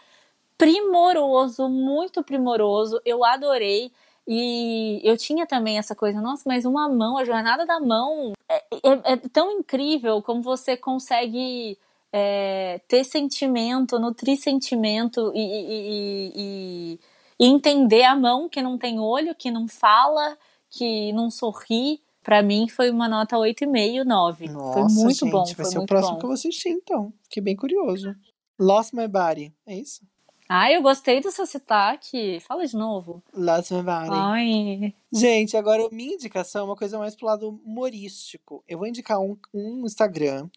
primoroso, 0.58 1.68
muito 1.68 2.24
primoroso. 2.24 3.02
Eu 3.04 3.26
adorei. 3.26 3.92
E 4.26 5.02
eu 5.04 5.18
tinha 5.18 5.46
também 5.46 5.78
essa 5.78 5.94
coisa, 5.94 6.22
nossa, 6.22 6.44
mas 6.46 6.64
uma 6.64 6.88
mão, 6.88 7.18
a 7.18 7.26
jornada 7.26 7.66
da 7.66 7.78
mão 7.82 8.32
é, 8.48 8.56
é, 8.56 9.14
é 9.14 9.18
tão 9.18 9.52
incrível 9.52 10.22
como 10.22 10.42
você 10.42 10.78
consegue 10.78 11.78
é, 12.16 12.80
ter 12.88 13.04
sentimento, 13.04 13.98
nutrir 13.98 14.38
sentimento 14.38 15.32
e, 15.34 15.40
e, 15.40 16.32
e, 16.36 17.00
e, 17.40 17.46
entender 17.46 18.04
a 18.04 18.16
mão 18.16 18.48
que 18.48 18.62
não 18.62 18.78
tem 18.78 19.00
olho, 19.00 19.34
que 19.34 19.50
não 19.50 19.68
fala, 19.68 20.38
que 20.70 21.12
não 21.12 21.32
sorri. 21.32 22.00
Pra 22.22 22.42
mim 22.42 22.70
foi 22.70 22.90
uma 22.90 23.10
nota 23.10 23.36
8,5, 23.36 24.06
9. 24.06 24.48
Nossa, 24.48 24.74
foi 24.74 24.82
muito 24.84 25.20
gente, 25.20 25.32
bom. 25.32 25.44
Vai 25.44 25.56
foi 25.56 25.66
ser 25.66 25.78
muito 25.78 25.84
o 25.84 25.86
próximo 25.88 26.14
bom. 26.14 26.20
que 26.20 26.26
eu 26.26 26.30
vou 26.30 26.36
assistir, 26.36 26.70
então. 26.70 27.12
Fiquei 27.24 27.44
bem 27.44 27.56
curioso. 27.56 28.16
Lost 28.60 28.94
My 28.94 29.08
Body, 29.08 29.52
é 29.66 29.76
isso? 29.76 30.02
Ah, 30.48 30.72
eu 30.72 30.82
gostei 30.82 31.20
do 31.20 31.32
seu 31.32 31.48
sotaque. 31.48 32.40
Fala 32.42 32.66
de 32.66 32.78
novo. 32.78 33.24
Lost 33.34 33.72
My 33.72 33.82
Body. 33.82 34.10
Ai. 34.12 34.94
Gente, 35.12 35.58
agora 35.58 35.90
minha 35.92 36.14
indicação 36.14 36.62
é 36.62 36.66
uma 36.66 36.76
coisa 36.76 36.98
mais 36.98 37.16
pro 37.16 37.26
lado 37.26 37.60
humorístico. 37.66 38.64
Eu 38.68 38.78
vou 38.78 38.88
indicar 38.88 39.20
um, 39.20 39.36
um 39.54 39.84
Instagram 39.86 40.48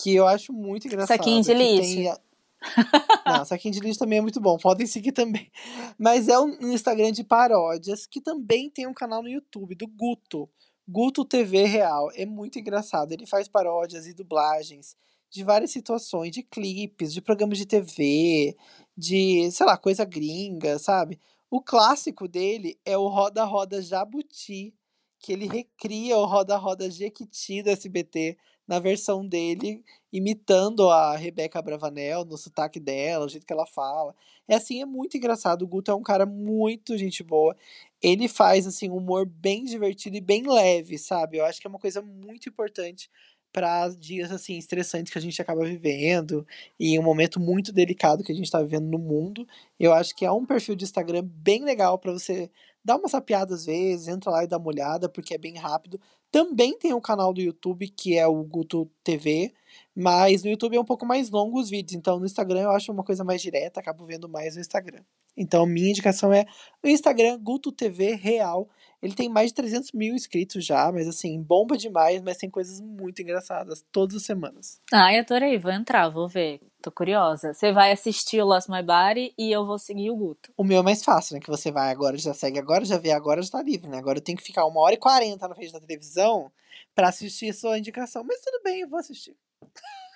que 0.00 0.14
eu 0.14 0.26
acho 0.26 0.52
muito 0.52 0.86
engraçado. 0.86 1.16
Saquinho 1.18 1.42
de 1.42 1.54
lixo. 1.54 2.10
a- 2.10 2.20
Não, 3.38 3.44
saquinho 3.44 3.74
de 3.74 3.80
lixo 3.80 3.98
também 3.98 4.18
é 4.18 4.22
muito 4.22 4.40
bom. 4.40 4.56
Podem 4.58 4.86
seguir 4.86 5.12
também. 5.12 5.50
Mas 5.98 6.28
é 6.28 6.38
um 6.38 6.56
um 6.62 6.72
Instagram 6.72 7.12
de 7.12 7.22
paródias 7.24 8.06
que 8.06 8.20
também 8.20 8.70
tem 8.70 8.86
um 8.86 8.94
canal 8.94 9.22
no 9.22 9.28
YouTube 9.28 9.74
do 9.74 9.86
Guto. 9.86 10.48
Guto 10.88 11.24
TV 11.24 11.64
Real. 11.64 12.10
É 12.14 12.26
muito 12.26 12.58
engraçado. 12.58 13.12
Ele 13.12 13.26
faz 13.26 13.48
paródias 13.48 14.06
e 14.06 14.14
dublagens 14.14 14.96
de 15.30 15.42
várias 15.42 15.70
situações, 15.72 16.30
de 16.32 16.42
clipes, 16.42 17.12
de 17.12 17.20
programas 17.20 17.58
de 17.58 17.66
TV, 17.66 18.56
de, 18.96 19.50
sei 19.50 19.66
lá, 19.66 19.76
coisa 19.76 20.04
gringa, 20.04 20.78
sabe? 20.78 21.18
O 21.50 21.60
clássico 21.60 22.28
dele 22.28 22.78
é 22.84 22.96
o 22.96 23.08
Roda 23.08 23.44
Roda 23.44 23.82
Jabuti, 23.82 24.72
que 25.18 25.32
ele 25.32 25.46
recria 25.48 26.16
o 26.18 26.24
Roda 26.24 26.56
Roda 26.56 26.88
Jequiti 26.90 27.62
do 27.62 27.70
SBT 27.70 28.36
na 28.66 28.78
versão 28.78 29.26
dele, 29.26 29.84
imitando 30.12 30.88
a 30.88 31.16
Rebeca 31.16 31.60
Bravanel 31.60 32.24
no 32.24 32.36
sotaque 32.36 32.80
dela, 32.80 33.26
o 33.26 33.28
jeito 33.28 33.46
que 33.46 33.52
ela 33.52 33.66
fala. 33.66 34.14
É 34.48 34.54
assim, 34.56 34.80
é 34.80 34.86
muito 34.86 35.16
engraçado. 35.16 35.62
O 35.62 35.66
Guto 35.66 35.90
é 35.90 35.94
um 35.94 36.02
cara 36.02 36.26
muito 36.26 36.96
gente 36.96 37.22
boa. 37.22 37.56
Ele 38.02 38.28
faz 38.28 38.66
assim 38.66 38.90
um 38.90 38.96
humor 38.96 39.26
bem 39.26 39.64
divertido 39.64 40.16
e 40.16 40.20
bem 40.20 40.46
leve, 40.46 40.98
sabe? 40.98 41.38
Eu 41.38 41.44
acho 41.44 41.60
que 41.60 41.66
é 41.66 41.70
uma 41.70 41.78
coisa 41.78 42.02
muito 42.02 42.48
importante 42.48 43.10
para 43.52 43.88
dias 43.88 44.32
assim 44.32 44.58
estressantes 44.58 45.12
que 45.12 45.18
a 45.18 45.22
gente 45.22 45.40
acaba 45.40 45.64
vivendo 45.64 46.44
e 46.78 46.98
um 46.98 47.02
momento 47.02 47.38
muito 47.38 47.72
delicado 47.72 48.24
que 48.24 48.32
a 48.32 48.34
gente 48.34 48.46
está 48.46 48.60
vivendo 48.60 48.86
no 48.86 48.98
mundo. 48.98 49.46
Eu 49.78 49.92
acho 49.92 50.14
que 50.16 50.24
é 50.24 50.32
um 50.32 50.44
perfil 50.44 50.74
de 50.74 50.84
Instagram 50.84 51.22
bem 51.24 51.64
legal 51.64 51.96
para 51.98 52.12
você 52.12 52.50
dar 52.84 52.96
uma 52.96 53.08
sapiada 53.08 53.54
às 53.54 53.64
vezes, 53.64 54.08
entra 54.08 54.30
lá 54.30 54.44
e 54.44 54.46
dá 54.46 54.58
uma 54.58 54.68
olhada, 54.68 55.08
porque 55.08 55.34
é 55.34 55.38
bem 55.38 55.56
rápido. 55.56 56.00
Também 56.30 56.76
tem 56.78 56.92
um 56.92 57.00
canal 57.00 57.32
do 57.32 57.40
YouTube 57.40 57.88
que 57.88 58.18
é 58.18 58.26
o 58.26 58.42
Guto 58.42 58.90
TV, 59.02 59.52
mas 59.94 60.42
no 60.42 60.50
YouTube 60.50 60.76
é 60.76 60.80
um 60.80 60.84
pouco 60.84 61.06
mais 61.06 61.30
longo 61.30 61.60
os 61.60 61.70
vídeos, 61.70 61.94
então 61.94 62.18
no 62.18 62.26
Instagram 62.26 62.62
eu 62.62 62.70
acho 62.70 62.92
uma 62.92 63.04
coisa 63.04 63.22
mais 63.22 63.40
direta, 63.40 63.80
acabo 63.80 64.04
vendo 64.04 64.28
mais 64.28 64.56
no 64.56 64.60
Instagram. 64.60 65.02
Então 65.36 65.64
minha 65.64 65.90
indicação 65.90 66.32
é 66.32 66.44
o 66.82 66.88
Instagram 66.88 67.38
Guto 67.40 67.72
TV 67.72 68.14
Real. 68.14 68.68
Ele 69.04 69.14
tem 69.14 69.28
mais 69.28 69.48
de 69.50 69.54
300 69.56 69.92
mil 69.92 70.14
inscritos 70.14 70.64
já, 70.64 70.90
mas 70.90 71.06
assim, 71.06 71.38
bomba 71.42 71.76
demais, 71.76 72.22
mas 72.22 72.38
tem 72.38 72.48
coisas 72.48 72.80
muito 72.80 73.20
engraçadas 73.20 73.84
todas 73.92 74.16
as 74.16 74.22
semanas. 74.22 74.80
Ai, 74.90 75.18
adorei. 75.18 75.58
Vou 75.58 75.70
entrar, 75.70 76.08
vou 76.08 76.26
ver. 76.26 76.58
Tô 76.80 76.90
curiosa. 76.90 77.52
Você 77.52 77.70
vai 77.70 77.92
assistir 77.92 78.40
o 78.40 78.46
Lost 78.46 78.66
My 78.68 78.82
Body 78.82 79.34
e 79.38 79.52
eu 79.52 79.66
vou 79.66 79.78
seguir 79.78 80.10
o 80.10 80.16
Guto. 80.16 80.50
O 80.56 80.64
meu 80.64 80.80
é 80.80 80.82
mais 80.82 81.04
fácil, 81.04 81.34
né? 81.34 81.40
Que 81.40 81.50
você 81.50 81.70
vai 81.70 81.90
agora, 81.90 82.16
já 82.16 82.32
segue 82.32 82.58
agora, 82.58 82.82
já 82.82 82.96
vê 82.96 83.10
agora, 83.10 83.42
já 83.42 83.50
tá 83.50 83.62
livre, 83.62 83.88
né? 83.90 83.98
Agora 83.98 84.18
eu 84.18 84.22
tenho 84.22 84.38
que 84.38 84.44
ficar 84.44 84.64
uma 84.64 84.80
hora 84.80 84.94
e 84.94 84.98
quarenta 84.98 85.46
na 85.46 85.54
frente 85.54 85.72
da 85.72 85.80
televisão 85.80 86.50
pra 86.94 87.08
assistir 87.08 87.52
sua 87.52 87.78
indicação. 87.78 88.24
Mas 88.24 88.40
tudo 88.40 88.62
bem, 88.64 88.80
eu 88.80 88.88
vou 88.88 88.98
assistir. 88.98 89.36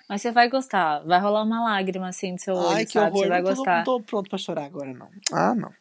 Mas 0.09 0.23
você 0.23 0.31
vai 0.31 0.49
gostar. 0.49 1.05
Vai 1.05 1.19
rolar 1.19 1.43
uma 1.43 1.63
lágrima 1.63 2.09
assim 2.09 2.33
do 2.33 2.41
seu 2.41 2.55
olho, 2.55 2.77
Ai, 2.77 2.85
que 2.87 2.93
sabe? 2.93 3.11
horror. 3.11 3.21
Você 3.21 3.29
vai 3.29 3.41
não, 3.43 3.49
tô, 3.49 3.55
gostar. 3.55 3.77
não 3.77 3.83
tô 3.83 4.01
pronto 4.01 4.29
pra 4.29 4.37
chorar 4.39 4.65
agora, 4.65 4.91
não. 4.91 5.09
Ah, 5.31 5.53
não. 5.53 5.71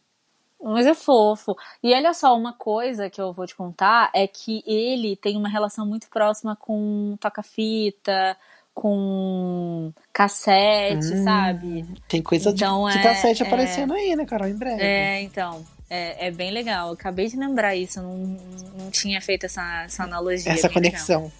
Mas 0.63 0.87
é 0.87 0.95
fofo. 0.95 1.57
E 1.83 1.95
olha 1.95 2.13
só, 2.13 2.37
uma 2.37 2.53
coisa 2.53 3.09
que 3.09 3.21
eu 3.21 3.33
vou 3.33 3.47
te 3.47 3.55
contar 3.55 4.11
é 4.15 4.27
que 4.27 4.63
ele 4.67 5.15
tem 5.17 5.37
uma 5.37 5.49
relação 5.49 5.87
muito 5.87 6.09
próxima 6.09 6.57
com 6.57 7.17
toca-fita, 7.21 8.37
com 8.75 9.93
cassete, 10.13 11.15
Hum, 11.15 11.25
sabe? 11.25 11.87
Tem 12.09 12.23
coisa 12.23 12.51
Então, 12.51 12.87
de, 12.87 12.93
de 12.93 12.99
é- 12.99 13.03
cassete 13.03 13.43
é- 13.43 13.47
aparecendo 13.47 13.93
aí, 13.95 14.15
né, 14.17 14.25
Carol? 14.25 14.49
Em 14.49 14.57
breve. 14.57 14.83
É, 14.83 15.21
então. 15.23 15.65
É, 15.91 16.27
é 16.27 16.31
bem 16.31 16.51
legal. 16.51 16.89
Eu 16.89 16.95
acabei 16.95 17.29
de 17.29 17.37
lembrar 17.37 17.75
isso. 17.75 18.03
Não, 18.03 18.15
não 18.79 18.91
tinha 18.91 19.21
feito 19.23 19.47
essa, 19.47 19.85
essa 19.85 20.03
analogia. 20.05 20.53
Essa 20.53 20.69
legal. 20.69 20.75
conexão. 20.75 21.33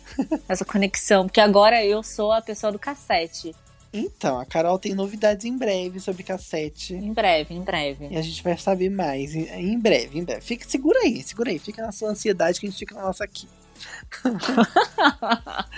Essa 0.49 0.65
conexão. 0.65 1.27
Porque 1.27 1.41
agora 1.41 1.85
eu 1.85 2.03
sou 2.03 2.33
a 2.33 2.41
pessoa 2.41 2.73
do 2.73 2.79
cassete. 2.79 3.55
Então, 3.93 4.39
a 4.39 4.45
Carol 4.45 4.79
tem 4.79 4.95
novidades 4.95 5.45
em 5.45 5.57
breve 5.57 6.01
sobre 6.01 6.23
cassete. 6.23 6.95
Em 6.95 7.13
breve, 7.13 7.55
em 7.55 7.63
breve. 7.63 8.09
E 8.11 8.17
a 8.17 8.23
gente 8.23 8.43
vai 8.43 8.57
saber 8.57 8.91
mais 8.91 9.35
em, 9.35 9.79
breve, 9.79 10.19
em 10.19 10.25
breve. 10.25 10.43
Fica, 10.43 10.69
segura 10.69 11.01
aí, 11.01 11.23
segura 11.23 11.51
aí. 11.51 11.59
Fica 11.59 11.83
na 11.83 11.93
sua 11.93 12.11
ansiedade 12.11 12.61
que 12.61 12.67
a 12.67 12.71
gente 12.71 12.79
fica 12.79 12.95
na 12.95 13.03
nossa 13.03 13.25
aqui. 13.25 13.49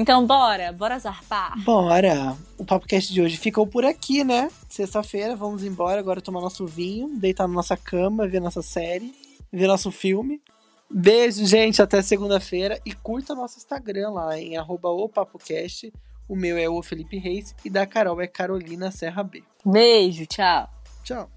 Então, 0.00 0.24
bora, 0.24 0.70
bora 0.70 0.96
zarpar. 0.96 1.60
Bora! 1.64 2.36
O 2.56 2.64
PapoCast 2.64 3.12
de 3.12 3.20
hoje 3.20 3.36
ficou 3.36 3.66
por 3.66 3.84
aqui, 3.84 4.22
né? 4.22 4.48
Sexta-feira, 4.68 5.34
vamos 5.34 5.64
embora 5.64 5.98
agora 5.98 6.20
tomar 6.20 6.40
nosso 6.40 6.68
vinho, 6.68 7.18
deitar 7.18 7.48
na 7.48 7.54
nossa 7.54 7.76
cama, 7.76 8.28
ver 8.28 8.38
nossa 8.38 8.62
série, 8.62 9.12
ver 9.52 9.66
nosso 9.66 9.90
filme. 9.90 10.40
Beijo, 10.88 11.44
gente, 11.44 11.82
até 11.82 12.00
segunda-feira 12.00 12.80
e 12.86 12.92
curta 12.92 13.34
nosso 13.34 13.58
Instagram 13.58 14.10
lá 14.10 14.38
em 14.38 14.56
arroba 14.56 14.88
o 14.88 15.08
PapoCast. 15.08 15.92
O 16.28 16.36
meu 16.36 16.58
é 16.58 16.68
o 16.68 16.82
Felipe 16.82 17.16
Reis 17.16 17.54
e 17.64 17.70
da 17.70 17.86
Carol 17.86 18.20
é 18.20 18.26
Carolina 18.26 18.90
Serra 18.90 19.24
B. 19.24 19.42
Beijo, 19.64 20.26
tchau. 20.26 20.68
Tchau. 21.02 21.30